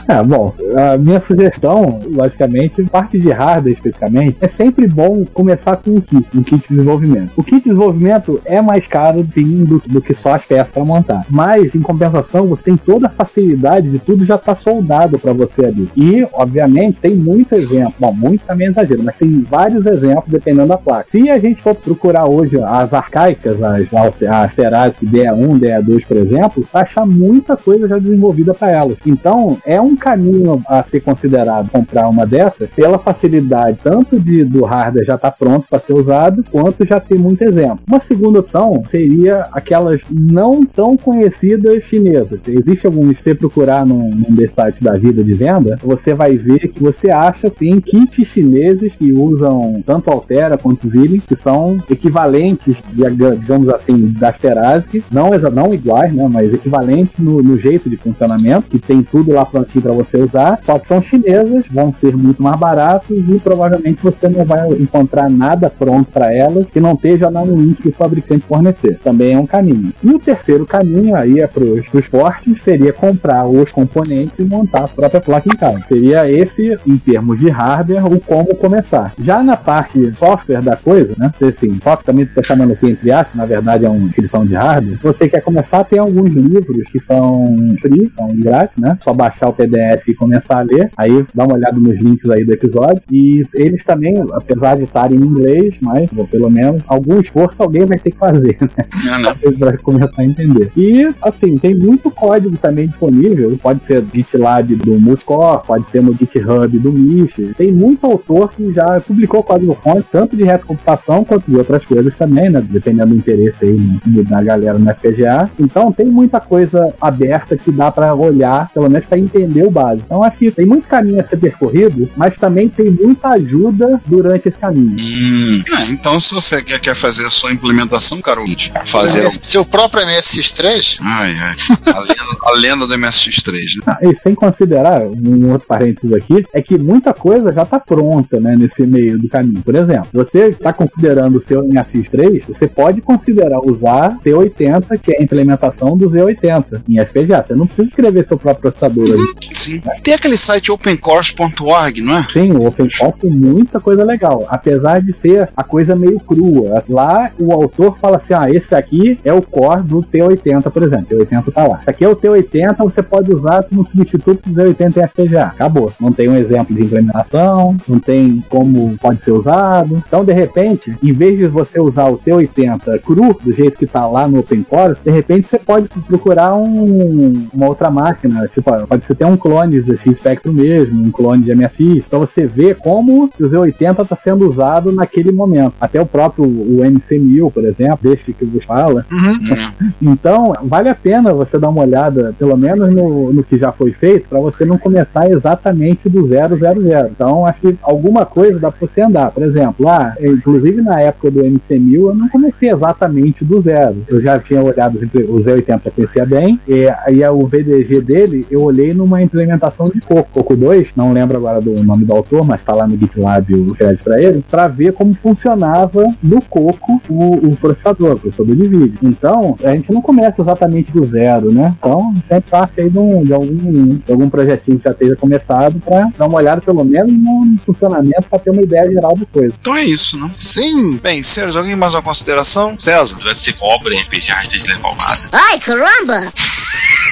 [0.07, 5.91] É, bom, a minha sugestão, logicamente, parte de hardware especificamente, é sempre bom começar com
[5.91, 7.31] um kit, um kit de desenvolvimento.
[7.35, 10.83] O kit de desenvolvimento é mais caro, sim, do, do que só as peças para
[10.83, 11.25] montar.
[11.29, 15.65] Mas, em compensação, você tem toda a facilidade de tudo já estar soldado para você
[15.65, 15.89] ali.
[15.95, 17.93] E, obviamente, tem muito exemplo.
[17.97, 21.07] Bom, muito também é exagero, mas tem vários exemplos dependendo da placa.
[21.11, 26.67] Se a gente for procurar hoje as arcaicas, as, as Ferrari DA1, DA2, por exemplo,
[26.71, 28.97] vai achar muita coisa já desenvolvida para elas.
[29.09, 34.63] Então, é um caminho a ser considerado comprar uma dessas pela facilidade tanto de, do
[34.63, 37.79] hardware já estar pronto para ser usado, quanto já ter muito exemplo.
[37.87, 42.39] Uma segunda opção seria aquelas não tão conhecidas chinesas.
[42.47, 46.37] Existe alguns, se você procurar num, num desses sites da vida de venda, você vai
[46.37, 51.77] ver que você acha sim kits chineses que usam tanto Altera quanto Zillion, que são
[51.89, 57.89] equivalentes, digamos assim, das Terasic, não, não iguais, né, mas equivalentes equivalentes no, no jeito
[57.89, 61.93] de funcionamento, que tem tudo lá prontinho para você usar, só que são chinesas, vão
[62.01, 66.79] ser muito mais baratos e provavelmente você não vai encontrar nada pronto para elas que
[66.79, 68.99] não esteja no link que o fabricante fornecer.
[69.03, 69.93] Também é um caminho.
[70.03, 74.85] E o terceiro caminho aí é para os fortes, seria comprar os componentes e montar
[74.85, 75.83] a própria placa em casa.
[75.87, 79.13] Seria esse, em termos de hardware, o como começar.
[79.19, 81.31] Já na parte software da coisa, né?
[81.41, 84.97] Assim, software também está chamando aqui entre aspas, na verdade é uma inscrição de hardware.
[85.01, 88.97] Você quer começar, tem alguns livros que são free, são grátis, né?
[89.03, 90.89] Só baixar o PDF e começar a ler.
[90.97, 93.01] Aí dá uma olhada nos links aí do episódio.
[93.11, 97.85] E eles também, apesar de estarem em inglês, mas ou pelo menos algum esforço alguém
[97.85, 98.85] vai ter que fazer, né?
[99.59, 100.71] Para começar a entender.
[100.75, 103.57] E assim, tem muito código também disponível.
[103.61, 107.35] Pode ser GitLab do Multicore, pode ser no GitHub do Mish.
[107.57, 112.15] Tem muito autor que já publicou código fonte, tanto de retrocomputação quanto de outras coisas
[112.15, 112.61] também, né?
[112.61, 115.49] Dependendo do interesse aí da galera no FPGA.
[115.59, 116.52] Então tem muita coisa
[117.01, 120.05] aberta que dá para olhar, pelo menos para entender o básico.
[120.05, 124.49] Então acho que tem muito caminho a ser percorrido, mas também tem muita ajuda durante
[124.49, 124.95] esse caminho.
[124.99, 128.45] Hum, é, então se você quer, quer fazer a sua implementação, Carol,
[128.85, 129.31] fazer.
[129.41, 130.99] Seu próprio MSX3?
[131.01, 131.55] Ai, ai.
[131.93, 133.83] A lenda, a lenda do MSX3, né?
[133.87, 138.39] Ah, e sem considerar, um outro parênteses aqui, é que muita coisa já está pronta,
[138.39, 139.61] né, nesse meio do caminho.
[139.61, 145.19] Por exemplo, você está considerando o seu MSX3, você pode considerar usar T80, que é
[145.19, 147.45] a implementação do Z80 em FPGA.
[147.47, 149.55] Você não precisa escrever seu próprio processador uhum, ali.
[149.55, 149.81] Sim.
[150.03, 152.27] Tem aquele site opencourse.org, não é?
[152.29, 156.83] Sim, o OpenCourse tem muita coisa legal, apesar de ser a coisa meio crua.
[156.89, 161.17] Lá o autor fala assim: ah, esse aqui é o core do T80, por exemplo.
[161.17, 161.79] T80 tá lá.
[161.81, 165.43] Esse aqui é o T80, você pode usar como substituto do Z80 em FPGA.
[165.45, 165.93] Acabou.
[165.99, 170.03] Não tem um exemplo de implementação, não tem como pode ser usado.
[170.05, 174.05] Então, de repente, em vez de você usar o T80 cru, do jeito que tá
[174.07, 178.47] lá no OpenCore, de repente você pode procurar um, uma outra máquina.
[178.53, 182.03] Tipo, pode ser ter um clone de X Spectrum mesmo, um clone de MSX.
[182.07, 185.73] Então você vê como o Z80 está sendo usado naquele momento.
[185.79, 189.05] Até o próprio o MC1000, por exemplo, deste que vos fala.
[189.11, 189.91] Uhum.
[190.13, 193.91] então, vale a pena você dar uma olhada, pelo menos no, no que já foi
[193.91, 197.09] feito, para você não começar exatamente do zero, zero, zero.
[197.11, 199.31] Então, acho que alguma coisa dá para você andar.
[199.31, 204.03] Por exemplo, lá, inclusive na época do MC1000, eu não comecei exatamente do zero.
[204.07, 208.61] Eu já tinha olhado o Z80 eu conhecia bem, e aí o VDG dele, eu
[208.61, 212.63] olhei numa implementação de Coco, Coco 2, não lembro agora do nome do autor, mas
[212.63, 217.47] tá lá no GitLab o crédito para ele, para ver como funcionava no Coco o,
[217.47, 218.97] o processador, o processador de vídeo.
[219.01, 221.73] Então, a gente não começa exatamente do zero, né?
[221.79, 225.79] Então, sempre parte aí de, um, de, algum, de algum projetinho que já esteja começado
[225.79, 229.55] para dar uma olhada pelo menos no funcionamento para ter uma ideia geral da coisa.
[229.59, 230.29] Então é isso, não?
[230.29, 230.97] Sim.
[230.97, 232.77] Bem, senhores, alguém mais uma consideração?
[232.77, 233.15] César?
[233.15, 233.55] Apesar de ser
[233.91, 235.29] em RPG de levar o lado.
[235.31, 236.02] Ai, caramba!
[236.03, 236.33] remember.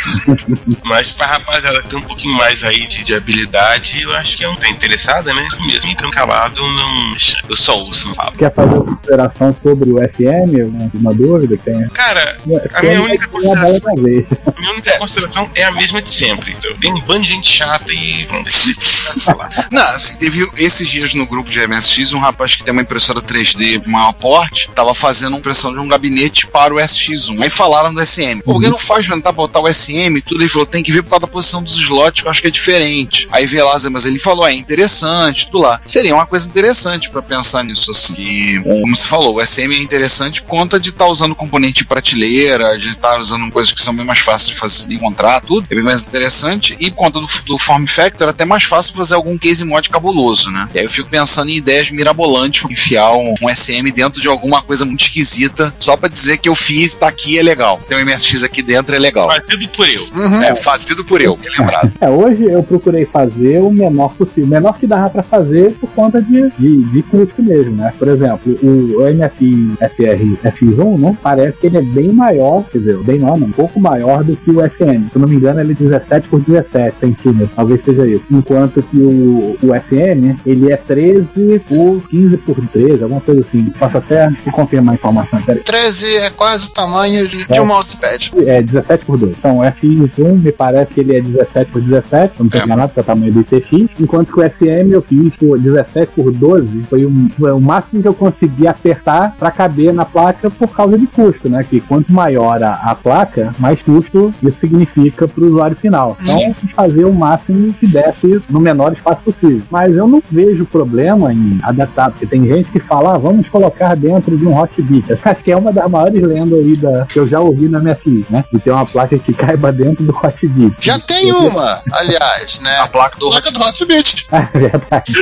[0.83, 4.43] Mas pra rapaziada que tem um pouquinho mais aí de, de habilidade, eu acho que
[4.43, 5.47] é um tá interessada, né?
[5.65, 7.15] Mesmo ficando calado, não.
[7.49, 8.37] Eu só uso, não falo.
[8.37, 10.83] Quer fazer uma consideração sobre o FM?
[10.83, 11.89] Alguma dúvida que tenha?
[11.89, 12.37] Cara,
[12.73, 13.93] a minha única consideração.
[13.93, 16.55] A minha única consideração é a mesma de sempre.
[16.57, 18.27] Então, tem um bando de gente chata e.
[19.71, 23.21] Não, assim, teve esses dias no grupo de MSX um rapaz que tem uma impressora
[23.21, 27.41] 3D de maior porte, tava fazendo uma impressão de um gabinete para o SX1.
[27.41, 28.41] Aí falaram do SM.
[28.43, 30.41] Pô, por que não faz tentar botar o SM e tudo?
[30.41, 32.51] Ele falou, tem que ver por causa da posição dos slots, eu acho que é
[32.51, 33.27] diferente.
[33.31, 35.81] Aí vê lá, mas ele falou, é interessante, tudo lá.
[35.85, 38.13] Seria uma coisa interessante para pensar nisso, assim.
[38.13, 41.79] Que, como você falou, o SM é interessante por conta de estar tá usando componente
[41.79, 44.95] de prateleira, de estar tá usando coisas que são bem mais fáceis de fazer, de
[44.95, 45.67] encontrar, tudo.
[45.69, 46.75] É bem mais interessante.
[46.79, 49.89] E por conta do, do form factor, é até mais fácil fazer algum case mod
[49.89, 50.67] cabuloso, né?
[50.73, 54.61] E aí eu fico pensando em ideias mirabolantes, enfiar um, um SM dentro de alguma
[54.61, 57.81] coisa muito esquisita, só para dizer que eu fiz, tá aqui, é legal.
[57.87, 59.27] Tem um MSX aqui dentro, é legal.
[59.27, 60.03] Fazido por eu.
[60.13, 60.43] Uhum.
[60.43, 61.91] É, fazido por eu, bem lembrado.
[61.99, 64.45] É, hoje eu procurei fazer o menor possível.
[64.45, 67.91] O menor que dava para fazer por conta de, de, de custo mesmo, né?
[67.97, 71.17] Por exemplo, o, MFI FR F1, né?
[71.21, 74.35] Parece que ele é bem maior, quer dizer, bem maior, não, um pouco maior do
[74.35, 75.09] que o SM.
[75.09, 78.23] Se eu não me engano, ele é 17 por 17 centímetros, talvez seja isso.
[78.29, 83.63] Enquanto que o, o SM, ele é 13 por 15 por 13, alguma coisa assim.
[83.79, 85.63] Posso até confirmar a informação, peraí.
[85.63, 87.61] 13 é quase o tamanho de, de É.
[87.61, 88.31] um mousepad.
[88.45, 89.35] É 17 por 2.
[89.37, 92.99] Então, o X1 me parece que ele é 17 por 17, não tem nada, que
[92.99, 96.83] é o tamanho do ITX, enquanto que o SM eu fiz por 17 por 12,
[96.83, 100.97] foi, um, foi o máximo que eu consegui apertar para caber na placa por causa
[100.97, 101.65] de custo, né?
[101.67, 106.17] Que quanto maior a, a placa, mais custo isso significa para o usuário final.
[106.21, 109.61] Então, fazer o máximo que desse no menor espaço possível.
[109.69, 113.95] Mas eu não vejo problema em adaptar, porque tem gente que fala, ah, vamos colocar
[113.95, 115.05] dentro de um hotbit.
[115.23, 117.95] Acho que é uma das maiores lendas aí da, que eu já ouvi na minha
[117.95, 118.43] FI, né?
[118.51, 120.75] De ter uma placa que caiba dentro do hotbit.
[120.79, 122.77] Já tem uma, aliás, né?
[122.79, 124.27] A placa do placa do Hotbit.
[124.31, 125.13] É verdade.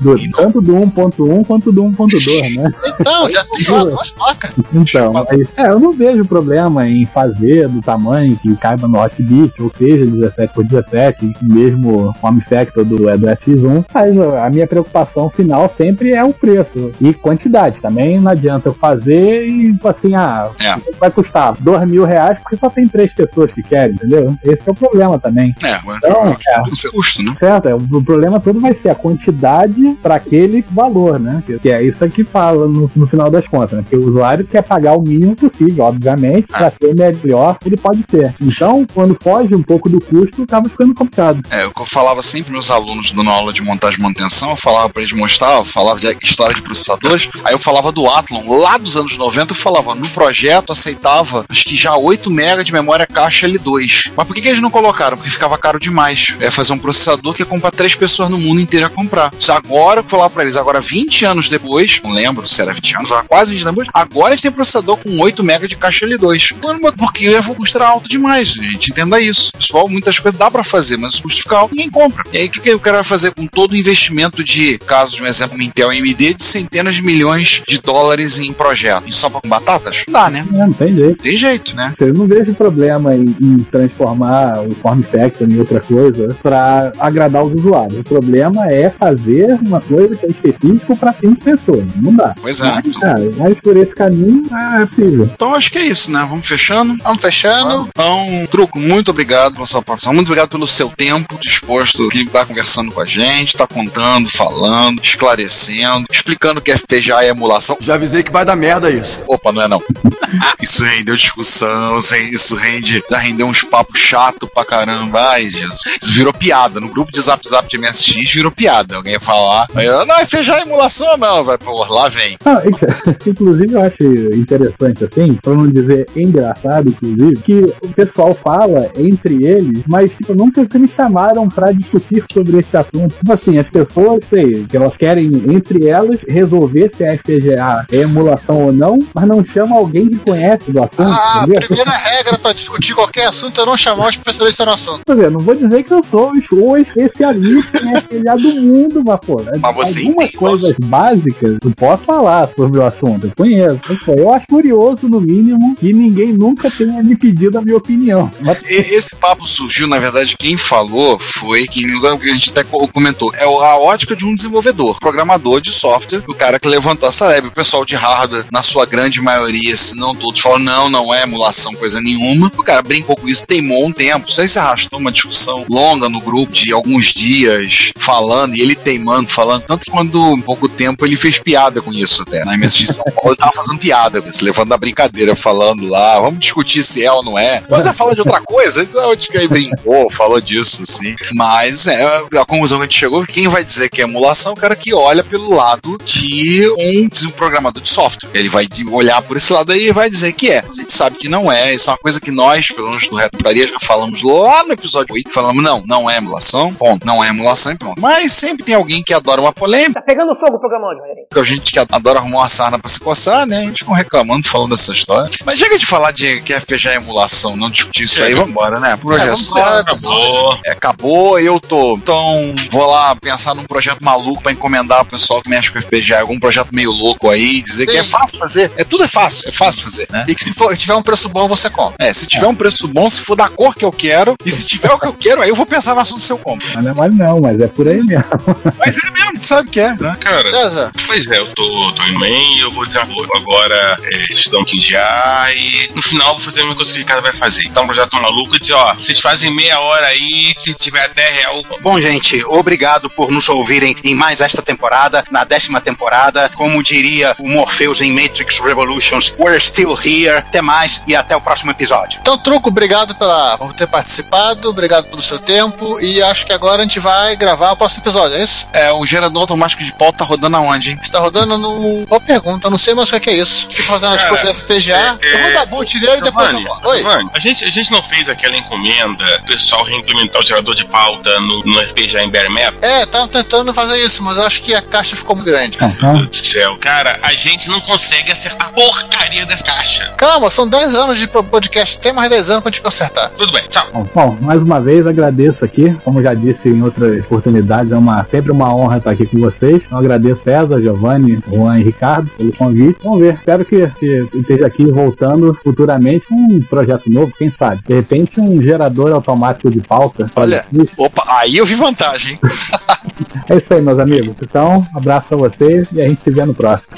[0.00, 2.70] Do- tanto do 1.1 quanto do 1.2, né?
[3.00, 4.52] Então, já tem lá duas placas.
[4.72, 9.60] Então, mas, é, eu não vejo problema em fazer do tamanho que caiba no Hotbit,
[9.62, 14.66] ou seja, 17 por 17, mesmo form factor do, é do X1, mas a minha
[14.66, 17.80] preocupação final sempre é o preço e quantidade.
[17.80, 20.74] Também não adianta eu fazer e tipo assim, ah, É.
[21.00, 24.34] vai custar dois mil reais porque só tem três pessoas que querem, entendeu?
[24.42, 25.54] Esse é o problema também.
[25.62, 26.86] É, Então, é.
[26.86, 27.34] é custo, né?
[27.38, 31.42] Certo, é, o problema todo vai ser a quantidade para aquele valor, né?
[31.46, 33.84] Que, que é isso que fala no, no final das contas, né?
[33.88, 38.32] Que o usuário quer pagar o mínimo possível, obviamente, para ser melhor, ele pode ter.
[38.40, 41.42] Então, quando foge um pouco do custo, acaba ficando complicado.
[41.50, 44.56] É, o que eu falava sempre meus alunos dando aula de montagem e manutenção, eu
[44.56, 48.42] falava pra eles mostrar, eu falava de história de processadores, aí eu falava do Athlon,
[48.58, 52.72] lá dos anos 90, eu falava, no projeto aceitava, acho que já 8 MB de
[52.72, 54.12] memória caixa L2.
[54.16, 55.16] Mas por que, que eles não colocaram?
[55.16, 56.36] Porque ficava caro demais.
[56.40, 59.30] É fazer um processador que ia comprar três pessoas no mundo inteiro a comprar.
[59.48, 62.96] Agora, eu vou falar pra eles, agora 20 anos depois, não lembro se era 20
[62.96, 66.54] anos, quase 20 anos depois, agora eles têm processador com 8 MB de caixa L2.
[66.62, 69.52] Mano, Porque eu vou custar alto demais, gente, entenda isso.
[69.52, 72.24] Pessoal, muitas coisas dá pra fazer, mas o custo fica alto, ninguém compra.
[72.32, 75.16] E aí, o que, que o cara vai fazer com todo o investimento de, caso
[75.16, 79.04] de um exemplo, Intel AMD, de centenas de milhões de dólares em projeto?
[79.06, 80.04] E só com batatas?
[80.06, 80.46] Não dá, né?
[80.52, 81.22] É, não tem jeito.
[81.22, 81.94] Tem jeito, né?
[81.98, 87.44] Eu não vejo problema em, em transformar o form factor em outra coisa para agradar
[87.44, 88.00] os usuários.
[88.00, 91.84] O problema é fazer uma coisa que é específico para 5 pessoas.
[91.96, 92.34] Não dá.
[92.40, 92.82] Pois é.
[92.84, 95.30] Mas, cara, mas por esse caminho é possível.
[95.34, 96.26] Então acho que é isso, né?
[96.28, 96.96] Vamos fechando.
[97.02, 97.88] Vamos fechando.
[97.88, 102.46] Então, Truco, muito obrigado pela sua participação, muito obrigado pelo seu tempo disposto aqui estar
[102.46, 107.76] conversando com a gente, tá contando, falando, esclarecendo, explicando que FPGA é emulação.
[107.80, 109.20] Já avisei que vai dar merda isso.
[109.26, 109.82] Opa, não é não.
[110.60, 115.20] isso rendeu discussão, isso rende, já rendeu uns papos chato pra caramba.
[115.30, 115.80] Ai, Jesus.
[116.00, 116.78] Isso virou piada.
[116.78, 118.96] No grupo de Zap Zap de MSX virou piada.
[118.96, 121.44] Alguém ia falar, eu, não, é emulação não.
[121.44, 122.36] Vai, pô, lá vem.
[122.44, 122.62] Ah,
[123.26, 124.04] inclusive, eu acho
[124.34, 130.34] interessante, assim, pra não dizer engraçado, inclusive, que o pessoal fala entre eles, mas, tipo,
[130.34, 133.14] nunca me chamaram pra discutir sobre esse assunto.
[133.14, 137.96] Tipo assim, as pessoas, sei, que elas querem, entre elas, resolver se a FPGA é
[137.96, 141.02] emulação ou não, mas não chama alguém que conhece do assunto.
[141.02, 141.60] A entendeu?
[141.66, 145.02] primeira regra pra discutir qualquer assunto é não chamar um especialista no assunto.
[145.06, 149.20] Quer dizer, não vou dizer que eu sou o especialista em FPGA do mundo, mas,
[149.20, 153.80] pô, Mas você algumas entende, coisas básicas eu posso falar sobre o assunto, eu conheço.
[154.04, 158.30] Pô, Eu acho curioso, no mínimo, que ninguém nunca tenha me pedido a minha opinião.
[158.40, 163.30] Mas, Esse papo surgiu, na verdade, quem falou foi quem a gente até co- comentou.
[163.34, 167.48] É a ótica de um desenvolvedor, programador de software, o cara que levantou essa lebre.
[167.48, 171.22] O pessoal de hardware, na sua grande maioria, se não todos, falam: não, não é
[171.22, 172.13] emulação, coisa nenhuma.
[172.16, 174.28] O cara brincou com isso, teimou um tempo.
[174.28, 178.74] Isso aí se arrastou uma discussão longa no grupo de alguns dias, falando, e ele
[178.74, 179.62] teimando, falando.
[179.62, 182.44] Tanto que quando, em pouco tempo, ele fez piada com isso até.
[182.44, 186.20] Na MSG São Paulo, ele tava fazendo piada com isso, levando a brincadeira, falando lá,
[186.20, 187.62] vamos discutir se é ou não é.
[187.68, 188.86] Mas é falar de outra coisa,
[189.16, 191.14] que aí brincou, falou disso, assim.
[191.34, 194.52] Mas é, a conclusão que a gente chegou, que quem vai dizer que é emulação
[194.52, 198.30] é o cara que olha pelo lado de um, de um programador de software.
[198.32, 200.58] Ele vai olhar por esse lado aí e vai dizer que é.
[200.58, 203.16] A gente sabe que não é, isso é uma coisa que nós, pelo menos do
[203.16, 207.06] Retaria, já falamos lá no episódio 8, falamos, não, não é emulação, ponto.
[207.06, 207.98] Não é emulação e pronto.
[207.98, 211.26] Mas sempre tem alguém que adora uma polêmica, Tá pegando fogo o programa hoje, Rogerinho.
[211.34, 213.56] a gente que adora arrumar uma sarna pra se coçar, né?
[213.56, 215.30] A gente ficam reclamando, falando dessa história.
[215.46, 218.98] Mas chega de falar de que FPGA é emulação, não discutir isso aí, vambora, né?
[219.02, 220.58] Hoje é, Acabou.
[220.66, 221.96] É, acabou, eu tô.
[221.96, 226.20] Então, vou lá pensar num projeto maluco pra encomendar o pessoal que mexe com FPGA,
[226.20, 227.92] algum projeto meio louco aí, dizer Sim.
[227.92, 228.70] que é fácil fazer.
[228.76, 230.26] É tudo é fácil, é fácil fazer, né?
[230.28, 231.93] E que se for- tiver um preço bom, você compra.
[231.98, 234.64] É, se tiver um preço bom, se for da cor que eu quero, e se
[234.64, 236.66] tiver o que eu quero, aí eu vou pensar no assunto se eu compro.
[236.74, 238.24] mas não é mole não, mas é por aí mesmo.
[238.78, 240.16] Mas é mesmo, tu sabe que é, né?
[240.20, 244.62] Cara, César, pois é, eu tô, tô em main, eu vou dar agora é, estão
[244.62, 247.32] aqui já e no final eu vou fazer a mesma coisa que o cara vai
[247.32, 247.62] fazer.
[247.66, 251.34] Então um projeto maluco e dizer, ó, vocês fazem meia hora aí, se tiver 10
[251.34, 251.62] real.
[251.80, 256.50] Bom, gente, obrigado por nos ouvirem em mais esta temporada, na décima temporada.
[256.54, 260.38] Como diria o Morpheus em Matrix Revolutions, we're still here.
[260.38, 262.18] Até mais e até o próximo episódio.
[262.20, 266.80] Então, Truco, obrigado pela, por ter participado, obrigado pelo seu tempo e acho que agora
[266.82, 268.66] a gente vai gravar o próximo episódio, é isso?
[268.72, 270.98] É, o gerador automático de pauta tá rodando aonde, hein?
[271.02, 272.06] Está rodando no.
[272.06, 273.68] Boa pergunta, eu não sei mais o que é isso.
[273.70, 275.18] Fica fazendo as coisas FPGA.
[275.20, 276.50] é, eu vou dar boot nele e depois.
[276.52, 276.98] Eu- Oi.
[276.98, 280.84] Giovanni, a gente, a gente não fez aquela encomenda, o pessoal reimplementar o gerador de
[280.84, 282.74] pauta no, no FPGA em bare metal?
[282.82, 285.78] É, tava tentando fazer isso, mas eu acho que a caixa ficou muito grande.
[285.80, 290.12] Meu Deus do céu, cara, a gente não consegue acertar a porcaria dessa caixa.
[290.16, 291.26] Calma, são 10 anos de
[291.64, 293.30] podcast, tem mais 10 anos pra gente consertar.
[293.30, 293.86] Tudo bem, tchau.
[293.92, 298.24] Bom, bom, mais uma vez agradeço aqui, como já disse em outras oportunidades, é uma,
[298.24, 299.82] sempre uma honra estar aqui com vocês.
[299.86, 302.98] Então agradeço César, Giovanni, Juan e Ricardo pelo convite.
[303.02, 307.80] Vamos ver, espero que, que esteja aqui voltando futuramente com um projeto novo, quem sabe.
[307.86, 310.30] De repente um gerador automático de pauta.
[310.36, 310.64] Olha,
[310.98, 312.32] opa, aí eu vi vantagem.
[312.32, 312.40] hein?
[313.48, 314.34] É isso aí, meus amigos.
[314.42, 316.88] Então, um abraço pra vocês e a gente se vê no próximo.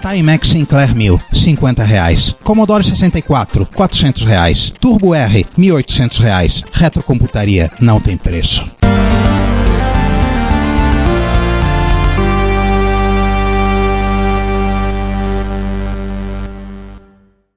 [0.00, 2.36] Timex Sinclair 1000, 50 reais.
[2.42, 4.72] Commodore 64, 400 reais.
[4.80, 6.64] Turbo R, 1.800 reais.
[6.72, 8.81] Retrocomputaria não tem preço.